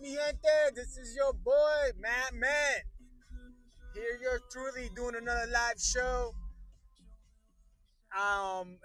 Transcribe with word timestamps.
up, 0.00 0.06
mi 0.06 0.14
gente? 0.14 0.74
This 0.74 0.96
is 0.96 1.14
your 1.16 1.32
boy, 1.32 1.90
Matt 1.98 2.34
Man. 2.34 2.50
Here 3.94 4.18
you're 4.22 4.40
truly 4.50 4.90
doing 4.94 5.14
another 5.16 5.50
live 5.52 5.80
show. 5.80 6.32
Um, 8.16 8.78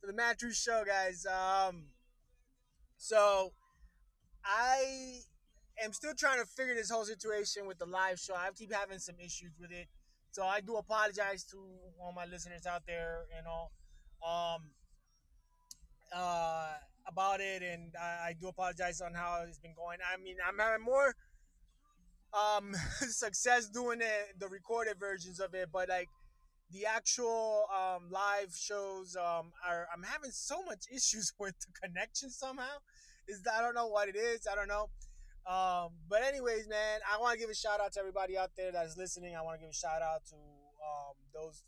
for 0.00 0.06
the 0.06 0.12
Matt 0.12 0.38
True 0.38 0.52
Show, 0.52 0.84
guys. 0.86 1.26
Um, 1.26 1.84
so 2.96 3.52
I 4.44 5.20
am 5.82 5.92
still 5.92 6.14
trying 6.16 6.40
to 6.40 6.46
figure 6.46 6.74
this 6.74 6.90
whole 6.90 7.04
situation 7.04 7.66
with 7.66 7.78
the 7.78 7.86
live 7.86 8.18
show. 8.18 8.34
I 8.34 8.48
keep 8.56 8.72
having 8.72 8.98
some 8.98 9.16
issues 9.18 9.52
with 9.60 9.70
it, 9.70 9.86
so 10.30 10.44
I 10.44 10.60
do 10.60 10.76
apologize 10.76 11.44
to 11.50 11.56
all 12.00 12.12
my 12.12 12.26
listeners 12.26 12.66
out 12.66 12.82
there 12.86 13.24
and 13.36 13.46
all. 13.46 13.72
Um, 14.26 14.62
uh, 16.14 16.72
about 17.08 17.40
it, 17.40 17.62
and 17.62 17.92
I, 18.00 18.28
I 18.28 18.34
do 18.38 18.48
apologize 18.48 19.00
on 19.00 19.14
how 19.14 19.44
it's 19.48 19.58
been 19.58 19.74
going. 19.74 19.98
I 20.04 20.22
mean, 20.22 20.36
I'm 20.46 20.58
having 20.58 20.84
more 20.84 21.14
um 22.34 22.74
success 23.00 23.68
doing 23.68 24.00
it, 24.00 24.38
the 24.38 24.48
recorded 24.48 24.98
versions 25.00 25.40
of 25.40 25.54
it, 25.54 25.70
but 25.72 25.88
like 25.88 26.08
the 26.70 26.84
actual 26.84 27.64
um 27.72 28.10
live 28.10 28.54
shows 28.54 29.16
um 29.16 29.52
are 29.66 29.88
I'm 29.94 30.02
having 30.02 30.30
so 30.30 30.62
much 30.64 30.84
issues 30.94 31.32
with 31.38 31.54
the 31.60 31.88
connection 31.88 32.30
somehow. 32.30 32.78
Is 33.26 33.42
I 33.46 33.60
don't 33.60 33.74
know 33.74 33.88
what 33.88 34.08
it 34.08 34.16
is. 34.16 34.46
I 34.50 34.54
don't 34.54 34.68
know. 34.68 34.88
Um, 35.48 35.92
but 36.08 36.22
anyways, 36.22 36.68
man, 36.68 37.00
I 37.10 37.18
want 37.20 37.32
to 37.32 37.38
give 37.38 37.48
a 37.48 37.54
shout 37.54 37.80
out 37.80 37.92
to 37.94 38.00
everybody 38.00 38.36
out 38.36 38.50
there 38.56 38.70
that 38.72 38.84
is 38.84 38.96
listening. 38.96 39.34
I 39.34 39.40
want 39.40 39.56
to 39.56 39.60
give 39.60 39.70
a 39.70 39.74
shout 39.74 40.02
out 40.02 40.24
to 40.28 40.36
um, 40.36 41.16
those 41.32 41.62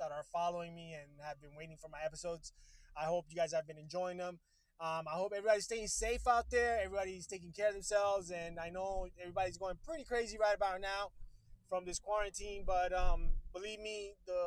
that 0.00 0.10
are 0.10 0.24
following 0.32 0.74
me 0.74 0.94
and 0.94 1.06
have 1.24 1.40
been 1.40 1.54
waiting 1.56 1.76
for 1.80 1.88
my 1.88 1.98
episodes. 2.04 2.52
I 2.96 3.04
hope 3.04 3.26
you 3.28 3.36
guys 3.36 3.52
have 3.52 3.66
been 3.66 3.78
enjoying 3.78 4.16
them. 4.16 4.40
Um, 4.80 5.04
I 5.06 5.12
hope 5.12 5.32
everybody's 5.36 5.64
staying 5.64 5.88
safe 5.88 6.26
out 6.26 6.46
there. 6.50 6.80
Everybody's 6.82 7.26
taking 7.26 7.52
care 7.52 7.68
of 7.68 7.74
themselves, 7.74 8.30
and 8.30 8.58
I 8.58 8.70
know 8.70 9.08
everybody's 9.20 9.58
going 9.58 9.76
pretty 9.84 10.04
crazy 10.04 10.38
right 10.40 10.56
about 10.56 10.80
now 10.80 11.10
from 11.68 11.84
this 11.84 11.98
quarantine. 11.98 12.64
But 12.66 12.94
um, 12.94 13.28
believe 13.52 13.78
me, 13.80 14.14
the 14.26 14.42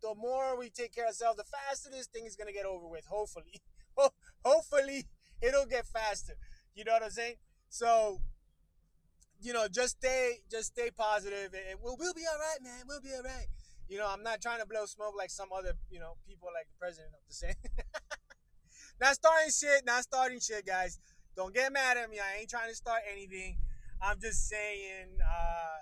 the 0.00 0.14
more 0.14 0.56
we 0.56 0.70
take 0.70 0.94
care 0.94 1.06
of 1.06 1.08
ourselves, 1.08 1.38
the 1.38 1.44
faster 1.44 1.90
this 1.90 2.06
thing 2.06 2.24
is 2.24 2.36
gonna 2.36 2.52
get 2.52 2.66
over 2.66 2.86
with. 2.86 3.04
Hopefully, 3.06 3.60
hopefully 4.44 5.06
it'll 5.42 5.66
get 5.66 5.86
faster. 5.86 6.34
You 6.76 6.84
know 6.84 6.92
what 6.92 7.02
I'm 7.02 7.10
saying? 7.10 7.34
So, 7.68 8.20
you 9.40 9.52
know, 9.52 9.66
just 9.66 9.98
stay, 9.98 10.34
just 10.48 10.68
stay 10.68 10.90
positive, 10.96 11.52
and 11.52 11.80
we'll 11.82 11.96
we'll 11.98 12.14
be 12.14 12.22
all 12.30 12.38
right, 12.38 12.62
man. 12.62 12.84
We'll 12.86 13.00
be 13.00 13.10
all 13.12 13.24
right. 13.24 13.46
You 13.88 13.98
know, 13.98 14.06
I'm 14.08 14.22
not 14.22 14.40
trying 14.40 14.60
to 14.60 14.66
blow 14.66 14.86
smoke 14.86 15.14
like 15.18 15.30
some 15.30 15.48
other, 15.52 15.72
you 15.90 15.98
know, 15.98 16.12
people 16.28 16.48
like 16.54 16.68
the 16.68 16.78
president 16.78 17.10
of 17.12 17.26
the 17.26 17.34
same. 17.34 17.54
not 19.00 19.14
starting 19.14 19.50
shit, 19.50 19.86
not 19.86 20.02
starting 20.02 20.40
shit, 20.40 20.66
guys. 20.66 20.98
Don't 21.36 21.54
get 21.54 21.72
mad 21.72 21.96
at 21.96 22.10
me. 22.10 22.18
I 22.18 22.40
ain't 22.40 22.50
trying 22.50 22.68
to 22.68 22.74
start 22.74 23.00
anything. 23.10 23.56
I'm 24.02 24.20
just 24.20 24.48
saying, 24.48 25.18
uh, 25.20 25.78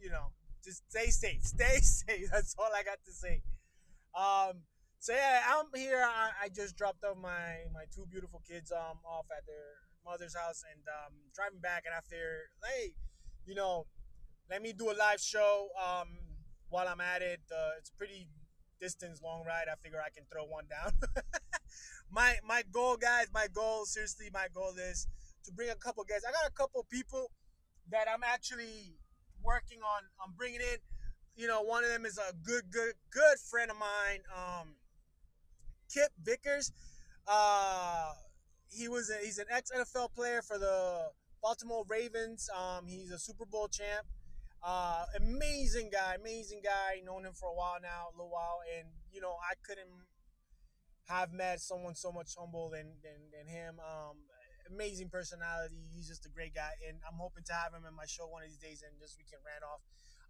you 0.00 0.10
know, 0.10 0.32
just 0.64 0.82
stay 0.90 1.10
safe. 1.10 1.42
Stay 1.56 1.78
safe. 1.80 2.28
That's 2.32 2.54
all 2.58 2.70
I 2.74 2.82
got 2.82 2.98
to 3.06 3.12
say. 3.12 3.42
Um, 4.14 4.62
so 4.98 5.12
yeah, 5.12 5.42
I'm 5.46 5.66
here. 5.74 6.02
I, 6.02 6.46
I 6.46 6.48
just 6.48 6.76
dropped 6.76 7.04
off 7.04 7.16
my 7.16 7.68
my 7.72 7.84
two 7.94 8.06
beautiful 8.10 8.42
kids 8.48 8.72
um 8.72 8.98
off 9.04 9.26
at 9.30 9.46
their 9.46 9.78
mother's 10.04 10.34
house 10.34 10.64
and 10.72 10.82
um 10.88 11.14
driving 11.34 11.60
back 11.60 11.84
and 11.86 11.94
after 11.94 12.50
hey, 12.64 12.94
you 13.44 13.54
know, 13.54 13.86
let 14.50 14.62
me 14.62 14.72
do 14.72 14.90
a 14.90 14.96
live 14.96 15.20
show 15.20 15.68
um 15.78 16.08
while 16.70 16.88
I'm 16.88 17.00
at 17.00 17.22
it. 17.22 17.40
Uh, 17.52 17.78
it's 17.78 17.90
pretty 17.90 18.28
distance 18.80 19.20
long 19.22 19.44
ride. 19.46 19.66
I 19.70 19.76
figure 19.82 20.00
I 20.04 20.10
can 20.10 20.24
throw 20.32 20.44
one 20.44 20.64
down. 20.68 20.92
my 22.10 22.36
my 22.46 22.62
goal, 22.72 22.96
guys, 22.96 23.26
my 23.32 23.46
goal, 23.52 23.84
seriously, 23.84 24.26
my 24.32 24.46
goal 24.54 24.72
is 24.90 25.06
to 25.44 25.52
bring 25.52 25.70
a 25.70 25.74
couple 25.74 26.04
guests. 26.04 26.24
I 26.28 26.32
got 26.32 26.48
a 26.48 26.52
couple 26.52 26.84
people 26.90 27.30
that 27.90 28.06
I'm 28.12 28.22
actually 28.24 28.98
working 29.42 29.78
on. 29.78 30.02
I'm 30.24 30.34
bringing 30.36 30.60
in. 30.60 30.78
You 31.36 31.46
know, 31.46 31.62
one 31.62 31.84
of 31.84 31.90
them 31.90 32.06
is 32.06 32.18
a 32.18 32.32
good, 32.44 32.64
good, 32.70 32.94
good 33.10 33.38
friend 33.50 33.70
of 33.70 33.76
mine, 33.76 34.20
um, 34.34 34.68
Kip 35.92 36.10
Vickers. 36.24 36.72
Uh, 37.28 38.12
he 38.68 38.88
was 38.88 39.10
a, 39.10 39.18
he's 39.22 39.38
an 39.38 39.46
ex 39.50 39.70
NFL 39.70 40.14
player 40.14 40.40
for 40.42 40.58
the 40.58 41.10
Baltimore 41.42 41.84
Ravens. 41.88 42.48
Um, 42.56 42.86
he's 42.86 43.10
a 43.10 43.18
Super 43.18 43.44
Bowl 43.44 43.68
champ. 43.68 44.06
Uh, 44.62 45.04
amazing 45.16 45.90
guy, 45.92 46.16
amazing 46.18 46.60
guy. 46.64 47.00
Known 47.04 47.26
him 47.26 47.34
for 47.34 47.50
a 47.50 47.54
while 47.54 47.76
now, 47.82 48.08
a 48.08 48.12
little 48.16 48.32
while, 48.32 48.60
and 48.76 48.88
you 49.12 49.20
know 49.20 49.36
I 49.48 49.54
couldn't 49.62 49.86
have 51.06 51.32
met 51.32 51.60
someone 51.60 51.94
so 51.94 52.12
much 52.12 52.34
humble 52.38 52.70
than 52.70 52.98
than, 53.02 53.30
than 53.32 53.46
him. 53.46 53.76
Um, 53.80 54.16
amazing 54.70 55.08
personality. 55.08 55.86
He's 55.94 56.08
just 56.08 56.26
a 56.26 56.28
great 56.28 56.54
guy, 56.54 56.74
and 56.88 56.98
I'm 57.06 57.18
hoping 57.18 57.44
to 57.46 57.52
have 57.52 57.72
him 57.72 57.86
in 57.86 57.94
my 57.94 58.06
show 58.06 58.26
one 58.26 58.42
of 58.42 58.48
these 58.48 58.58
days, 58.58 58.82
and 58.82 58.98
just 59.00 59.16
we 59.18 59.24
can 59.24 59.38
rant 59.46 59.62
off. 59.62 59.80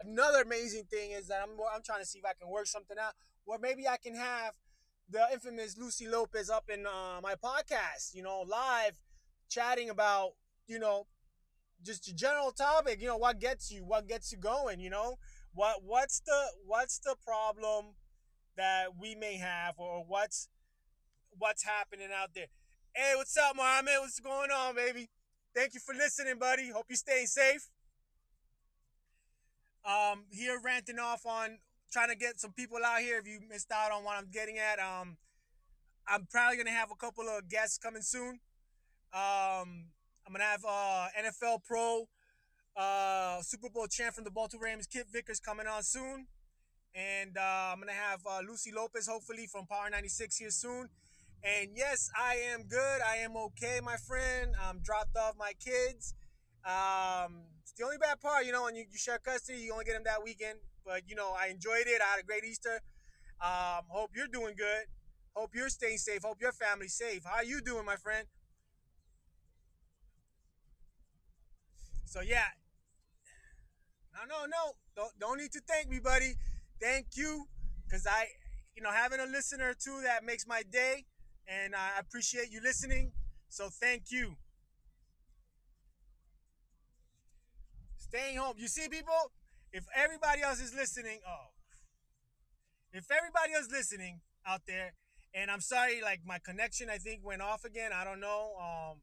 Another 0.01 0.43
amazing 0.43 0.85
thing 0.85 1.13
is 1.13 1.29
that 1.29 1.41
I'm 1.43 1.57
I'm 1.75 1.83
trying 1.83 2.01
to 2.01 2.07
see 2.07 2.19
if 2.19 2.25
I 2.25 2.35
can 2.39 2.49
work 2.49 2.67
something 2.67 2.97
out, 3.01 3.15
where 3.45 3.59
maybe 3.59 3.89
I 3.89 3.97
can 3.97 4.15
have 4.15 4.53
the 5.09 5.25
infamous 5.33 5.79
Lucy 5.79 6.07
Lopez 6.07 6.51
up 6.51 6.69
in 6.69 6.85
uh, 6.85 7.21
my 7.23 7.35
podcast, 7.35 8.13
you 8.13 8.23
know, 8.23 8.45
live, 8.47 8.99
chatting 9.49 9.89
about 9.91 10.33
you 10.67 10.79
know 10.79 11.07
just 11.83 12.09
a 12.09 12.15
general 12.15 12.51
topic 12.53 13.01
you 13.01 13.07
know 13.07 13.17
what 13.17 13.39
gets 13.39 13.71
you 13.71 13.85
what 13.85 14.09
gets 14.09 14.33
you 14.33 14.39
going 14.39 14.81
you 14.81 14.91
know 14.91 15.17
what 15.55 15.83
what's 15.85 16.21
the 16.21 16.41
what's 16.65 16.99
the 16.99 17.15
problem 17.25 17.95
that 18.57 18.87
we 18.99 19.15
may 19.15 19.37
have 19.37 19.75
or 19.79 20.05
what's 20.07 20.49
what's 21.39 21.65
happening 21.65 22.09
out 22.15 22.31
there. 22.35 22.47
Hey 22.95 23.13
what's 23.17 23.37
up 23.37 23.57
Mohammed? 23.57 23.95
What's 24.01 24.21
going 24.21 24.51
on 24.51 24.75
baby? 24.75 25.09
Thank 25.55 25.75
you 25.75 25.81
for 25.81 25.95
listening 25.95 26.39
buddy. 26.39 26.71
Hope 26.71 26.87
you're 26.89 26.97
staying 26.97 27.27
safe. 27.27 27.69
Um 29.85 30.25
here 30.31 30.59
ranting 30.63 30.99
off 30.99 31.27
on 31.27 31.59
trying 31.93 32.09
to 32.09 32.17
get 32.17 32.41
some 32.41 32.53
people 32.53 32.79
out 32.85 33.01
here. 33.01 33.19
If 33.19 33.27
you 33.27 33.41
missed 33.49 33.71
out 33.73 33.93
on 33.93 34.05
what 34.05 34.17
i'm 34.19 34.29
getting 34.33 34.59
at 34.59 34.79
um 34.79 35.17
i'm 36.09 36.27
probably 36.31 36.57
gonna 36.57 36.71
have 36.71 36.91
a 36.91 36.97
couple 36.97 37.29
of 37.29 37.49
guests 37.49 37.79
coming 37.79 38.03
soon. 38.03 38.41
Um 39.13 39.87
I'm 40.27 40.33
gonna 40.33 40.45
have 40.45 40.65
uh, 40.69 41.07
NFL 41.23 41.63
Pro 41.65 42.09
uh, 42.77 43.41
Super 43.43 43.69
Bowl 43.71 43.87
champ 43.87 44.17
from 44.17 44.25
the 44.25 44.31
Baltimore 44.31 44.65
Rams, 44.65 44.89
Kip 44.89 45.07
Vickers, 45.13 45.39
coming 45.39 45.69
on 45.69 45.85
soon, 45.85 46.27
and 46.97 47.37
uh, 47.37 47.71
I'm 47.73 47.79
gonna 47.79 47.93
have 47.93 48.21
uh, 48.29 48.41
Lucy 48.47 48.73
Lopez 48.73 49.07
hopefully 49.07 49.47
from 49.47 49.67
Power 49.67 49.89
96 49.89 50.37
here 50.37 50.51
soon. 50.51 50.89
And 51.47 51.71
yes, 51.77 52.11
I 52.19 52.35
am 52.53 52.65
good. 52.65 53.01
I 53.07 53.19
am 53.19 53.37
okay, 53.37 53.79
my 53.83 53.97
friend. 53.97 54.55
I'm 54.61 54.81
dropped 54.81 55.17
off 55.17 55.35
my 55.39 55.53
kids. 55.65 56.13
Um, 56.65 57.47
it's 57.63 57.73
the 57.79 57.85
only 57.85 57.99
bad 57.99 58.21
part, 58.21 58.45
you 58.47 58.51
know, 58.51 58.65
when 58.65 58.75
you, 58.75 58.85
you 58.91 58.99
share 58.99 59.19
custody, 59.19 59.61
you 59.61 59.73
only 59.73 59.85
get 59.85 59.93
them 59.95 60.03
that 60.07 60.25
weekend. 60.25 60.59
But 60.85 61.03
you 61.09 61.15
know, 61.15 61.35
I 61.39 61.47
enjoyed 61.49 61.87
it. 61.87 62.03
I 62.03 62.17
had 62.17 62.21
a 62.21 62.27
great 62.27 62.43
Easter. 62.45 62.81
Um, 63.41 63.85
hope 63.89 64.11
you're 64.17 64.27
doing 64.27 64.55
good. 64.57 64.87
Hope 65.37 65.51
you're 65.55 65.69
staying 65.69 65.99
safe. 65.99 66.23
Hope 66.25 66.41
your 66.41 66.53
family's 66.53 66.95
safe. 66.95 67.23
How 67.25 67.37
are 67.37 67.45
you 67.45 67.61
doing, 67.61 67.85
my 67.85 67.97
friend? 67.97 68.27
So 72.07 72.23
yeah. 72.23 72.51
No, 74.15 74.21
no, 74.29 74.47
no. 74.47 74.73
Don't 74.97 75.13
don't 75.21 75.39
need 75.39 75.53
to 75.53 75.61
thank 75.69 75.89
me, 75.89 76.01
buddy. 76.01 76.35
Thank 76.81 77.09
you, 77.15 77.47
cause 77.91 78.07
I, 78.09 78.27
you 78.75 78.83
know, 78.83 78.91
having 78.91 79.21
a 79.21 79.27
listener 79.27 79.75
too 79.79 80.01
that 80.03 80.25
makes 80.25 80.47
my 80.47 80.63
day, 80.71 81.05
and 81.49 81.75
I 81.75 81.99
appreciate 81.99 82.51
you 82.51 82.61
listening. 82.63 83.13
So 83.49 83.69
thank 83.69 84.11
you. 84.11 84.37
Staying 87.97 88.37
home. 88.37 88.55
You 88.59 88.69
see, 88.69 88.89
people. 88.89 89.33
If 89.73 89.85
everybody 89.95 90.43
else 90.43 90.61
is 90.61 90.73
listening, 90.75 91.19
oh, 91.29 91.51
if 92.93 93.05
everybody 93.11 93.53
else 93.53 93.67
is 93.67 93.73
listening 93.73 94.21
out 94.47 94.63
there, 94.67 94.95
and 95.35 95.51
I'm 95.51 95.61
sorry, 95.61 96.01
like 96.01 96.21
my 96.25 96.39
connection, 96.39 96.89
I 96.89 96.97
think 96.97 97.21
went 97.23 97.43
off 97.43 97.65
again. 97.65 97.91
I 97.93 98.05
don't 98.05 98.21
know. 98.21 98.55
Um, 98.57 99.03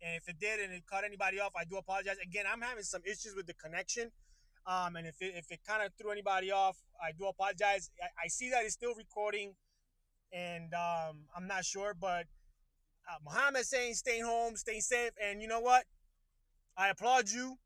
and 0.00 0.16
if 0.16 0.28
it 0.28 0.40
did 0.40 0.60
and 0.60 0.72
it 0.72 0.84
cut 0.90 1.04
anybody 1.04 1.40
off, 1.40 1.52
I 1.58 1.64
do 1.64 1.76
apologize. 1.76 2.16
Again, 2.22 2.44
I'm 2.50 2.62
having 2.62 2.84
some 2.84 3.02
issues 3.04 3.34
with 3.36 3.46
the 3.46 3.54
connection. 3.54 4.12
Um, 4.66 4.96
and 4.96 5.06
if 5.06 5.16
it, 5.20 5.34
if 5.36 5.50
it 5.50 5.60
kind 5.66 5.84
of 5.84 5.92
threw 6.00 6.10
anybody 6.10 6.52
off, 6.52 6.76
I 7.02 7.12
do 7.12 7.26
apologize. 7.26 7.90
I, 8.00 8.24
I 8.24 8.28
see 8.28 8.50
that 8.50 8.64
it's 8.64 8.74
still 8.74 8.94
recording, 8.94 9.54
and 10.32 10.72
um, 10.74 11.26
I'm 11.36 11.46
not 11.46 11.64
sure, 11.64 11.94
but 11.94 12.26
uh, 13.08 13.18
Muhammad 13.24 13.64
saying 13.64 13.94
stay 13.94 14.20
home, 14.20 14.56
stay 14.56 14.80
safe, 14.80 15.12
and 15.22 15.40
you 15.40 15.48
know 15.48 15.60
what? 15.60 15.84
I 16.76 16.88
applaud 16.88 17.30
you. 17.30 17.58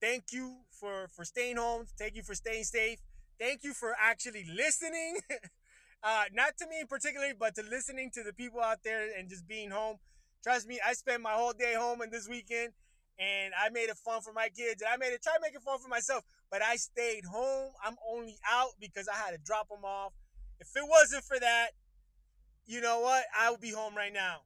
Thank 0.00 0.32
you 0.32 0.58
for 0.70 1.08
for 1.14 1.24
staying 1.24 1.56
home. 1.56 1.86
Thank 1.98 2.14
you 2.16 2.22
for 2.22 2.34
staying 2.34 2.64
safe. 2.64 2.98
Thank 3.38 3.64
you 3.64 3.72
for 3.74 3.94
actually 4.00 4.44
listening. 4.52 5.18
uh, 6.02 6.24
not 6.32 6.56
to 6.58 6.66
me 6.66 6.80
in 6.80 6.86
particular, 6.86 7.26
but 7.38 7.54
to 7.56 7.62
listening 7.62 8.10
to 8.14 8.22
the 8.22 8.32
people 8.32 8.60
out 8.60 8.78
there 8.84 9.08
and 9.16 9.28
just 9.28 9.46
being 9.46 9.70
home. 9.70 9.96
Trust 10.42 10.66
me, 10.66 10.80
I 10.84 10.92
spent 10.94 11.22
my 11.22 11.32
whole 11.32 11.52
day 11.52 11.74
home 11.74 12.00
and 12.00 12.12
this 12.12 12.28
weekend, 12.28 12.72
and 13.18 13.52
I 13.60 13.70
made 13.70 13.90
it 13.90 13.96
fun 13.96 14.20
for 14.20 14.32
my 14.32 14.48
kids, 14.48 14.82
and 14.82 14.90
I 14.92 14.96
made 14.96 15.12
it 15.12 15.22
try 15.22 15.34
to 15.34 15.40
make 15.42 15.54
it 15.54 15.62
fun 15.62 15.78
for 15.78 15.88
myself. 15.88 16.24
But 16.50 16.62
I 16.62 16.76
stayed 16.76 17.24
home. 17.24 17.72
I'm 17.84 17.96
only 18.08 18.38
out 18.48 18.72
because 18.80 19.08
I 19.08 19.14
had 19.14 19.32
to 19.32 19.38
drop 19.38 19.68
them 19.68 19.84
off. 19.84 20.12
If 20.60 20.76
it 20.76 20.84
wasn't 20.88 21.24
for 21.24 21.38
that, 21.38 21.70
you 22.66 22.80
know 22.80 23.00
what? 23.00 23.24
I 23.38 23.50
would 23.50 23.60
be 23.60 23.72
home 23.72 23.96
right 23.96 24.12
now. 24.12 24.42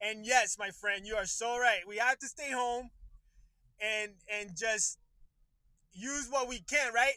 And 0.00 0.26
yes, 0.26 0.56
my 0.58 0.70
friend, 0.70 1.06
you 1.06 1.16
are 1.16 1.26
so 1.26 1.58
right. 1.58 1.80
We 1.86 1.96
have 1.96 2.18
to 2.18 2.26
stay 2.26 2.50
home 2.50 2.90
and 3.80 4.12
and 4.32 4.56
just 4.56 4.98
use 5.92 6.28
what 6.30 6.48
we 6.48 6.60
can, 6.60 6.92
right? 6.92 7.14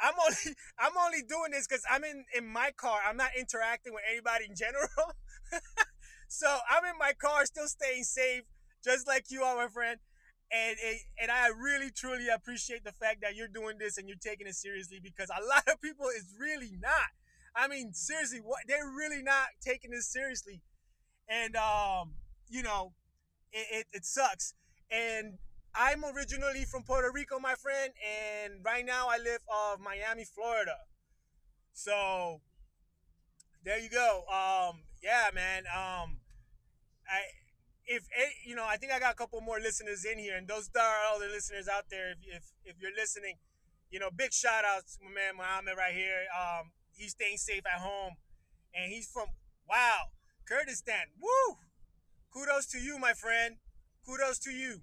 I'm 0.00 0.14
only 0.22 0.56
I'm 0.78 0.96
only 0.96 1.22
doing 1.22 1.50
this 1.52 1.66
because 1.66 1.84
I'm 1.90 2.04
in 2.04 2.24
in 2.36 2.46
my 2.46 2.70
car. 2.76 3.00
I'm 3.06 3.16
not 3.16 3.30
interacting 3.38 3.92
with 3.92 4.02
anybody 4.10 4.46
in 4.48 4.54
general. 4.54 4.88
so 6.28 6.58
I'm 6.68 6.84
in 6.84 6.98
my 6.98 7.12
car, 7.12 7.44
still 7.46 7.68
staying 7.68 8.04
safe, 8.04 8.42
just 8.84 9.06
like 9.06 9.26
you 9.30 9.42
are, 9.42 9.56
my 9.56 9.68
friend. 9.68 9.98
And, 10.52 10.76
and 10.84 10.96
and 11.22 11.30
I 11.30 11.48
really 11.48 11.90
truly 11.90 12.28
appreciate 12.28 12.82
the 12.84 12.92
fact 12.92 13.20
that 13.22 13.36
you're 13.36 13.48
doing 13.48 13.78
this 13.78 13.98
and 13.98 14.08
you're 14.08 14.16
taking 14.20 14.48
it 14.48 14.56
seriously 14.56 14.98
because 15.02 15.30
a 15.30 15.44
lot 15.48 15.66
of 15.68 15.80
people 15.80 16.06
is 16.08 16.34
really 16.38 16.72
not. 16.80 17.10
I 17.54 17.68
mean, 17.68 17.92
seriously, 17.92 18.38
what 18.38 18.60
they're 18.66 18.90
really 18.90 19.22
not 19.22 19.48
taking 19.60 19.90
this 19.90 20.10
seriously, 20.10 20.62
and 21.28 21.56
um, 21.56 22.14
you 22.48 22.62
know, 22.62 22.92
it, 23.52 23.66
it, 23.70 23.86
it 23.92 24.04
sucks. 24.04 24.54
And 24.90 25.38
I'm 25.74 26.04
originally 26.04 26.64
from 26.64 26.82
Puerto 26.82 27.10
Rico, 27.12 27.38
my 27.38 27.54
friend, 27.54 27.92
and 28.02 28.54
right 28.64 28.84
now 28.84 29.08
I 29.08 29.18
live 29.18 29.40
off 29.48 29.78
Miami, 29.78 30.24
Florida. 30.24 30.76
So 31.72 32.40
there 33.64 33.78
you 33.78 33.88
go. 33.88 34.24
Um, 34.28 34.82
yeah, 35.02 35.30
man. 35.34 35.64
Um, 35.66 36.18
I 37.08 37.20
if 37.90 38.06
you 38.46 38.54
know, 38.54 38.64
I 38.64 38.76
think 38.76 38.92
I 38.92 39.00
got 39.00 39.12
a 39.12 39.16
couple 39.16 39.40
more 39.40 39.58
listeners 39.58 40.04
in 40.06 40.18
here, 40.18 40.36
and 40.36 40.46
those 40.46 40.70
are 40.78 41.02
all 41.10 41.18
the 41.18 41.26
listeners 41.26 41.66
out 41.66 41.90
there. 41.90 42.12
If 42.12 42.18
if, 42.22 42.44
if 42.64 42.76
you're 42.80 42.94
listening, 42.96 43.34
you 43.90 43.98
know, 43.98 44.10
big 44.14 44.32
shout 44.32 44.64
out 44.64 44.86
to 44.86 44.96
my 45.02 45.10
man 45.10 45.34
Muhammad 45.36 45.74
right 45.76 45.92
here. 45.92 46.30
Um, 46.30 46.70
he's 46.94 47.10
staying 47.10 47.38
safe 47.38 47.66
at 47.66 47.80
home, 47.82 48.14
and 48.72 48.92
he's 48.92 49.10
from 49.10 49.26
wow, 49.68 50.14
Kurdistan. 50.46 51.10
Woo! 51.20 51.58
Kudos 52.32 52.66
to 52.68 52.78
you, 52.78 52.96
my 52.96 53.12
friend. 53.12 53.56
Kudos 54.06 54.38
to 54.46 54.50
you. 54.50 54.82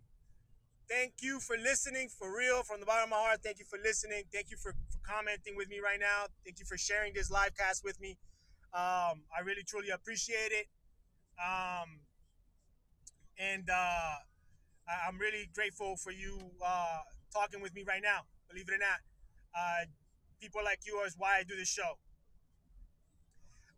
Thank 0.90 1.16
you 1.22 1.40
for 1.40 1.56
listening 1.58 2.10
for 2.10 2.28
real 2.28 2.64
from 2.64 2.82
the 2.82 2.86
bottom 2.86 3.06
of 3.06 3.10
my 3.12 3.24
heart. 3.24 3.40
Thank 3.42 3.60
you 3.60 3.66
for 3.66 3.80
listening. 3.80 4.24
Thank 4.34 4.52
you 4.52 4.58
for, 4.58 4.72
for 4.92 5.00
commenting 5.04 5.56
with 5.56 5.70
me 5.70 5.80
right 5.80 6.00
now. 6.00 6.28
Thank 6.44 6.60
you 6.60 6.66
for 6.66 6.78
sharing 6.78 7.14
this 7.14 7.32
live 7.32 7.56
cast 7.56 7.84
with 7.84 8.00
me. 8.00 8.18
Um, 8.74 9.24
I 9.32 9.44
really 9.44 9.64
truly 9.64 9.90
appreciate 9.90 10.52
it. 10.52 10.68
Um, 11.40 12.07
and 13.38 13.70
uh, 13.70 14.16
I, 14.88 15.08
am 15.08 15.18
really 15.18 15.50
grateful 15.54 15.96
for 15.98 16.12
you 16.12 16.40
uh, 16.66 17.00
talking 17.34 17.62
with 17.62 17.74
me 17.76 17.84
right 17.88 18.02
now. 18.02 18.26
Believe 18.50 18.70
it 18.70 18.76
or 18.76 18.80
not, 18.80 19.00
uh, 19.56 19.86
people 20.42 20.62
like 20.64 20.80
you 20.86 21.02
is 21.06 21.16
why 21.18 21.38
I 21.40 21.44
do 21.44 21.56
this 21.56 21.70
show. 21.70 21.98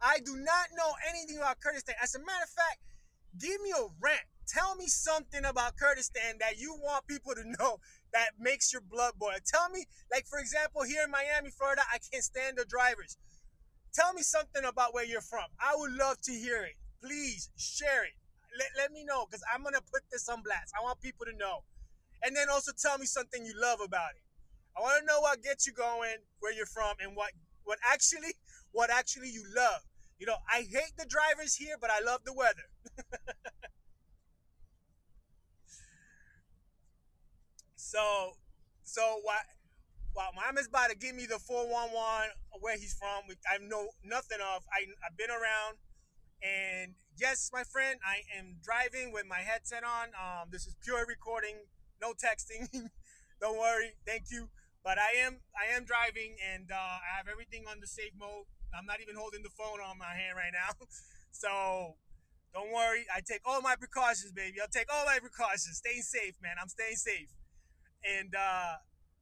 I 0.01 0.19
do 0.23 0.37
not 0.37 0.71
know 0.77 0.91
anything 1.09 1.37
about 1.37 1.59
Kurdistan. 1.59 1.95
As 2.01 2.15
a 2.15 2.19
matter 2.19 2.43
of 2.43 2.49
fact, 2.49 2.79
give 3.39 3.61
me 3.61 3.71
a 3.71 3.83
rant. 3.99 4.23
Tell 4.47 4.75
me 4.75 4.87
something 4.87 5.45
about 5.45 5.77
Kurdistan 5.77 6.37
that 6.39 6.57
you 6.57 6.73
want 6.81 7.05
people 7.07 7.33
to 7.35 7.43
know 7.59 7.77
that 8.13 8.39
makes 8.39 8.71
your 8.73 8.81
blood 8.81 9.13
boil. 9.19 9.37
Tell 9.45 9.69
me, 9.69 9.85
like 10.11 10.25
for 10.25 10.39
example, 10.39 10.83
here 10.83 11.03
in 11.03 11.11
Miami, 11.11 11.51
Florida, 11.51 11.81
I 11.93 11.97
can't 12.11 12.23
stand 12.23 12.57
the 12.57 12.65
drivers. 12.65 13.17
Tell 13.93 14.13
me 14.13 14.21
something 14.21 14.63
about 14.63 14.93
where 14.93 15.05
you're 15.05 15.21
from. 15.21 15.45
I 15.59 15.75
would 15.75 15.91
love 15.93 16.21
to 16.23 16.31
hear 16.31 16.63
it. 16.63 16.75
Please 17.03 17.49
share 17.57 18.05
it. 18.05 18.18
Let, 18.57 18.69
let 18.77 18.91
me 18.91 19.03
know 19.03 19.25
because 19.25 19.43
I'm 19.53 19.63
gonna 19.63 19.81
put 19.91 20.03
this 20.11 20.27
on 20.29 20.41
blast. 20.41 20.73
I 20.77 20.83
want 20.83 21.01
people 21.01 21.25
to 21.25 21.35
know. 21.37 21.63
And 22.23 22.35
then 22.35 22.49
also 22.49 22.71
tell 22.75 22.97
me 22.97 23.05
something 23.05 23.45
you 23.45 23.53
love 23.55 23.79
about 23.79 24.11
it. 24.15 24.23
I 24.77 24.81
want 24.81 24.99
to 24.99 25.05
know 25.05 25.19
what 25.21 25.41
gets 25.43 25.67
you 25.67 25.73
going, 25.73 26.17
where 26.39 26.53
you're 26.53 26.65
from, 26.65 26.95
and 26.99 27.15
what 27.15 27.31
what 27.63 27.79
actually 27.91 28.33
what 28.71 28.89
actually 28.89 29.29
you 29.29 29.43
love. 29.55 29.81
You 30.19 30.25
know, 30.27 30.35
I 30.51 30.67
hate 30.69 30.93
the 30.97 31.05
drivers 31.05 31.55
here, 31.55 31.75
but 31.79 31.89
I 31.89 32.03
love 32.03 32.21
the 32.25 32.33
weather. 32.33 32.67
so, 37.77 38.33
so 38.83 39.21
what? 39.23 39.39
Well, 40.13 40.31
Mohammed's 40.35 40.67
about 40.67 40.89
to 40.89 40.97
give 40.97 41.15
me 41.15 41.25
the 41.25 41.39
411 41.39 42.31
where 42.59 42.75
he's 42.75 42.95
from. 42.99 43.23
I 43.47 43.59
know 43.63 43.87
nothing 44.03 44.39
of. 44.41 44.63
I, 44.73 44.83
I've 45.07 45.15
been 45.15 45.29
around. 45.29 45.77
And 46.43 46.95
yes, 47.19 47.51
my 47.53 47.63
friend, 47.63 47.99
I 48.03 48.23
am 48.37 48.57
driving 48.63 49.11
with 49.11 49.25
my 49.27 49.43
headset 49.43 49.83
on. 49.83 50.15
Um, 50.15 50.49
this 50.51 50.65
is 50.65 50.75
pure 50.83 51.05
recording, 51.05 51.67
no 52.01 52.15
texting. 52.15 52.71
Don't 53.41 53.59
worry. 53.59 53.95
Thank 54.07 54.31
you. 54.31 54.49
But 54.83 54.97
I 54.97 55.19
am 55.19 55.43
I 55.55 55.75
am 55.75 55.83
driving 55.83 56.39
and 56.39 56.71
uh, 56.71 57.03
I 57.03 57.19
have 57.19 57.27
everything 57.27 57.67
on 57.67 57.79
the 57.83 57.87
safe 57.87 58.15
mode. 58.15 58.47
I'm 58.71 58.87
not 58.87 59.03
even 59.03 59.15
holding 59.15 59.43
the 59.43 59.51
phone 59.51 59.83
on 59.83 59.99
my 59.99 60.15
hand 60.15 60.39
right 60.39 60.55
now. 60.55 60.71
so 61.31 61.99
don't 62.55 62.71
worry. 62.71 63.05
I 63.11 63.19
take 63.19 63.43
all 63.43 63.61
my 63.61 63.75
precautions, 63.75 64.31
baby. 64.31 64.63
I'll 64.63 64.71
take 64.71 64.87
all 64.87 65.05
my 65.05 65.19
precautions. 65.19 65.83
Staying 65.83 66.03
safe, 66.03 66.39
man. 66.41 66.55
I'm 66.61 66.71
staying 66.71 66.95
safe. 66.95 67.27
And 68.07 68.31
uh 68.33 68.79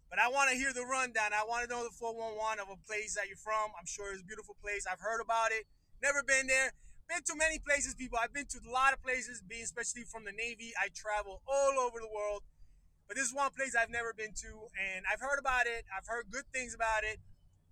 but 0.09 0.21
I 0.21 0.29
want 0.29 0.49
to 0.53 0.55
hear 0.55 0.71
the 0.71 0.85
rundown. 0.85 1.33
I 1.33 1.43
want 1.43 1.67
to 1.67 1.69
know 1.69 1.83
the 1.83 1.91
411 1.91 2.63
of 2.63 2.69
a 2.71 2.79
place 2.87 3.17
that 3.19 3.27
you're 3.27 3.41
from. 3.41 3.73
I'm 3.75 3.89
sure 3.89 4.13
it's 4.13 4.21
a 4.21 4.29
beautiful 4.29 4.55
place. 4.61 4.85
I've 4.87 5.03
heard 5.03 5.19
about 5.19 5.51
it. 5.51 5.67
Never 6.01 6.23
been 6.23 6.47
there. 6.47 6.71
Been 7.07 7.23
to 7.23 7.35
many 7.35 7.59
places, 7.59 7.95
people. 7.95 8.19
I've 8.21 8.33
been 8.33 8.47
to 8.51 8.59
a 8.67 8.71
lot 8.71 8.91
of 8.91 9.01
places, 9.01 9.41
being 9.41 9.63
especially 9.63 10.03
from 10.03 10.25
the 10.25 10.35
Navy. 10.35 10.73
I 10.75 10.89
travel 10.91 11.41
all 11.47 11.79
over 11.79 11.99
the 12.03 12.11
world. 12.11 12.43
But 13.07 13.15
this 13.15 13.27
is 13.27 13.33
one 13.33 13.51
place 13.55 13.75
I've 13.79 13.89
never 13.89 14.11
been 14.11 14.35
to, 14.43 14.67
and 14.75 15.05
I've 15.07 15.21
heard 15.21 15.39
about 15.39 15.65
it. 15.65 15.87
I've 15.87 16.05
heard 16.07 16.27
good 16.29 16.43
things 16.51 16.75
about 16.75 17.07
it. 17.07 17.19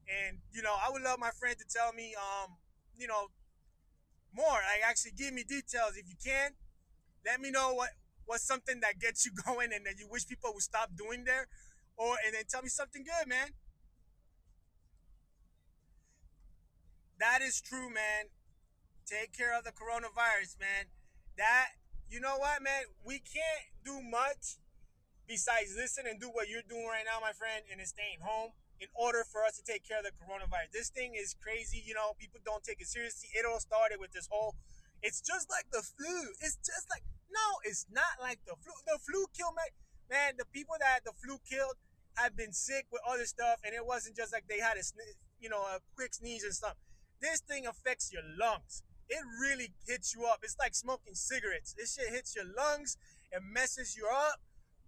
And 0.07 0.39
you 0.53 0.61
know, 0.61 0.75
I 0.79 0.89
would 0.89 1.01
love 1.01 1.19
my 1.19 1.31
friend 1.31 1.55
to 1.59 1.65
tell 1.67 1.91
me, 1.91 2.15
um, 2.15 2.55
you 2.97 3.07
know, 3.07 3.27
more. 4.31 4.63
Like 4.63 4.87
actually 4.87 5.11
give 5.17 5.33
me 5.33 5.43
details 5.43 5.99
if 5.99 6.07
you 6.07 6.15
can. 6.23 6.51
Let 7.25 7.41
me 7.41 7.51
know 7.51 7.73
what 7.73 7.89
what's 8.25 8.47
something 8.47 8.79
that 8.79 8.99
gets 8.99 9.25
you 9.25 9.33
going 9.45 9.73
and 9.75 9.85
that 9.85 9.99
you 9.99 10.07
wish 10.09 10.25
people 10.25 10.51
would 10.53 10.63
stop 10.63 10.95
doing 10.95 11.25
there, 11.25 11.47
or 11.97 12.15
and 12.25 12.33
then 12.33 12.43
tell 12.47 12.61
me 12.61 12.69
something 12.69 13.03
good, 13.03 13.27
man. 13.27 13.51
That 17.19 17.41
is 17.41 17.59
true, 17.59 17.89
man. 17.91 18.31
Take 19.05 19.37
care 19.37 19.53
of 19.53 19.63
the 19.63 19.71
coronavirus, 19.71 20.57
man. 20.59 20.89
That 21.37 21.77
you 22.09 22.19
know 22.19 22.37
what, 22.37 22.61
man. 22.61 22.89
We 23.05 23.21
can't 23.21 23.69
do 23.85 24.01
much 24.01 24.57
besides 25.27 25.77
listen 25.77 26.05
and 26.09 26.19
do 26.19 26.29
what 26.29 26.49
you're 26.49 26.65
doing 26.65 26.89
right 26.89 27.05
now, 27.05 27.21
my 27.21 27.33
friend, 27.33 27.65
and 27.69 27.81
is 27.81 27.93
staying 27.93 28.21
home 28.21 28.53
in 28.81 28.89
order 28.93 29.23
for 29.23 29.45
us 29.45 29.57
to 29.57 29.63
take 29.63 29.85
care 29.87 30.01
of 30.01 30.05
the 30.05 30.13
coronavirus. 30.17 30.73
This 30.73 30.89
thing 30.89 31.13
is 31.13 31.37
crazy. 31.37 31.81
You 31.85 31.93
know, 31.93 32.13
people 32.17 32.41
don't 32.43 32.63
take 32.63 32.81
it 32.81 32.87
seriously. 32.87 33.29
It 33.33 33.45
all 33.45 33.59
started 33.59 34.01
with 34.01 34.11
this 34.11 34.27
whole, 34.29 34.55
it's 35.01 35.21
just 35.21 35.49
like 35.49 35.69
the 35.71 35.81
flu. 35.85 36.33
It's 36.41 36.57
just 36.61 36.89
like, 36.89 37.03
no, 37.29 37.61
it's 37.63 37.85
not 37.89 38.21
like 38.21 38.39
the 38.45 38.57
flu. 38.57 38.73
The 38.85 38.99
flu 38.99 39.25
killed, 39.37 39.55
man. 39.55 39.73
Man, 40.09 40.31
the 40.37 40.45
people 40.49 40.75
that 40.79 41.01
the 41.05 41.13
flu 41.13 41.37
killed 41.45 41.77
have 42.15 42.37
been 42.37 42.53
sick 42.53 42.85
with 42.91 43.01
other 43.07 43.25
stuff, 43.25 43.59
and 43.65 43.73
it 43.73 43.85
wasn't 43.85 44.15
just 44.15 44.31
like 44.31 44.45
they 44.47 44.59
had 44.59 44.77
a, 44.77 44.83
you 45.39 45.49
know, 45.49 45.61
a 45.61 45.79
quick 45.95 46.13
sneeze 46.13 46.43
and 46.43 46.53
stuff. 46.53 46.75
This 47.19 47.41
thing 47.41 47.65
affects 47.65 48.11
your 48.13 48.21
lungs. 48.23 48.83
It 49.09 49.23
really 49.41 49.73
hits 49.87 50.15
you 50.15 50.25
up. 50.25 50.39
It's 50.43 50.57
like 50.59 50.75
smoking 50.75 51.13
cigarettes. 51.13 51.73
This 51.77 51.95
shit 51.95 52.09
hits 52.09 52.35
your 52.35 52.45
lungs. 52.45 52.97
It 53.31 53.41
messes 53.43 53.95
you 53.95 54.07
up. 54.07 54.39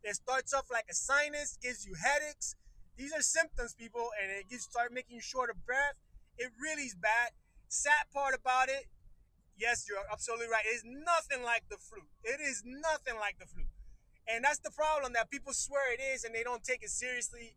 It 0.03 0.15
starts 0.15 0.53
off 0.53 0.65
like 0.71 0.85
a 0.89 0.93
sinus, 0.93 1.57
gives 1.61 1.85
you 1.85 1.93
headaches 1.95 2.55
these 2.97 3.13
are 3.13 3.21
symptoms, 3.21 3.77
people, 3.77 4.09
and 4.17 4.33
it 4.33 4.49
gets 4.49 4.65
start 4.65 4.91
making 4.91 5.15
you 5.15 5.21
short 5.21 5.51
of 5.53 5.63
breath. 5.65 5.93
It 6.37 6.49
really 6.59 6.89
is 6.89 6.95
bad. 6.97 7.29
Sad 7.69 8.09
part 8.11 8.33
about 8.33 8.69
it, 8.69 8.89
yes, 9.55 9.85
you're 9.87 10.01
absolutely 10.11 10.47
right. 10.47 10.65
It's 10.65 10.83
nothing 10.83 11.45
like 11.45 11.69
the 11.69 11.77
flu. 11.77 12.09
It 12.23 12.41
is 12.41 12.63
nothing 12.65 13.21
like 13.21 13.37
the 13.37 13.45
flu. 13.45 13.69
And 14.27 14.43
that's 14.43 14.59
the 14.59 14.71
problem 14.71 15.13
that 15.13 15.29
people 15.29 15.53
swear 15.53 15.93
it 15.93 16.01
is 16.01 16.23
and 16.23 16.33
they 16.33 16.43
don't 16.43 16.63
take 16.63 16.81
it 16.81 16.89
seriously. 16.89 17.55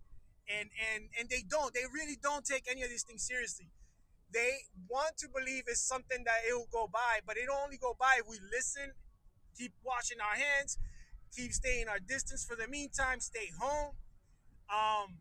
And 0.50 0.68
and 0.92 1.08
and 1.18 1.28
they 1.30 1.42
don't. 1.46 1.72
They 1.72 1.86
really 1.86 2.18
don't 2.20 2.44
take 2.44 2.66
any 2.68 2.82
of 2.82 2.90
these 2.90 3.04
things 3.04 3.22
seriously. 3.22 3.70
They 4.32 4.70
want 4.88 5.18
to 5.18 5.28
believe 5.28 5.64
it's 5.66 5.80
something 5.80 6.24
that 6.24 6.46
it 6.48 6.54
will 6.54 6.70
go 6.70 6.88
by, 6.92 7.20
but 7.26 7.36
it'll 7.36 7.58
only 7.58 7.76
go 7.76 7.96
by 7.98 8.18
if 8.18 8.28
we 8.28 8.38
listen, 8.52 8.92
keep 9.58 9.72
washing 9.84 10.18
our 10.20 10.38
hands, 10.38 10.78
keep 11.34 11.52
staying 11.52 11.88
our 11.88 11.98
distance 11.98 12.44
for 12.44 12.56
the 12.56 12.68
meantime, 12.68 13.20
stay 13.20 13.50
home. 13.58 13.94
Um, 14.70 15.18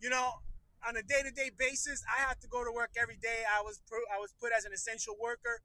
you 0.00 0.10
know, 0.10 0.42
on 0.86 0.96
a 0.96 1.02
day-to-day 1.02 1.50
basis, 1.58 2.02
I 2.08 2.22
have 2.26 2.40
to 2.40 2.48
go 2.48 2.64
to 2.64 2.72
work 2.72 2.90
every 3.00 3.16
day. 3.16 3.44
I 3.46 3.62
was 3.62 3.80
I 4.12 4.18
was 4.18 4.34
put 4.40 4.50
as 4.56 4.64
an 4.64 4.72
essential 4.72 5.14
worker. 5.20 5.60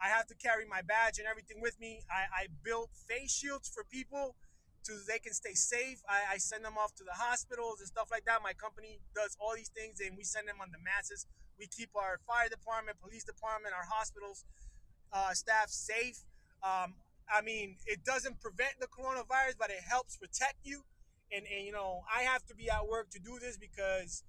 I 0.00 0.08
have 0.08 0.26
to 0.26 0.34
carry 0.34 0.66
my 0.66 0.82
badge 0.82 1.18
and 1.18 1.28
everything 1.28 1.60
with 1.60 1.78
me. 1.78 2.02
I, 2.10 2.26
I 2.26 2.46
built 2.64 2.90
face 3.08 3.32
shields 3.32 3.68
for 3.68 3.84
people 3.84 4.34
so 4.82 4.92
they 5.08 5.18
can 5.18 5.32
stay 5.32 5.54
safe. 5.54 6.02
I, 6.08 6.34
I 6.34 6.36
send 6.38 6.64
them 6.64 6.76
off 6.76 6.94
to 6.96 7.04
the 7.04 7.16
hospitals 7.16 7.80
and 7.80 7.88
stuff 7.88 8.08
like 8.10 8.24
that. 8.26 8.42
My 8.42 8.52
company 8.52 9.00
does 9.14 9.36
all 9.40 9.54
these 9.54 9.70
things 9.70 10.00
and 10.00 10.16
we 10.16 10.24
send 10.24 10.48
them 10.48 10.60
on 10.60 10.68
the 10.72 10.82
masses. 10.82 11.26
We 11.58 11.66
keep 11.66 11.90
our 11.94 12.18
fire 12.26 12.48
department, 12.48 12.98
police 13.00 13.24
department, 13.24 13.74
our 13.74 13.86
hospitals 13.86 14.44
uh, 15.12 15.32
staff 15.32 15.70
safe. 15.70 16.24
Um, 16.62 16.94
I 17.30 17.40
mean, 17.42 17.76
it 17.86 18.04
doesn't 18.04 18.40
prevent 18.40 18.80
the 18.80 18.86
coronavirus, 18.86 19.56
but 19.58 19.70
it 19.70 19.82
helps 19.88 20.16
protect 20.16 20.64
you 20.64 20.82
and 21.32 21.44
and 21.50 21.66
you 21.66 21.72
know 21.72 22.02
I 22.06 22.22
have 22.22 22.44
to 22.46 22.54
be 22.54 22.70
at 22.70 22.86
work 22.86 23.10
to 23.10 23.18
do 23.18 23.38
this 23.40 23.56
because 23.56 24.22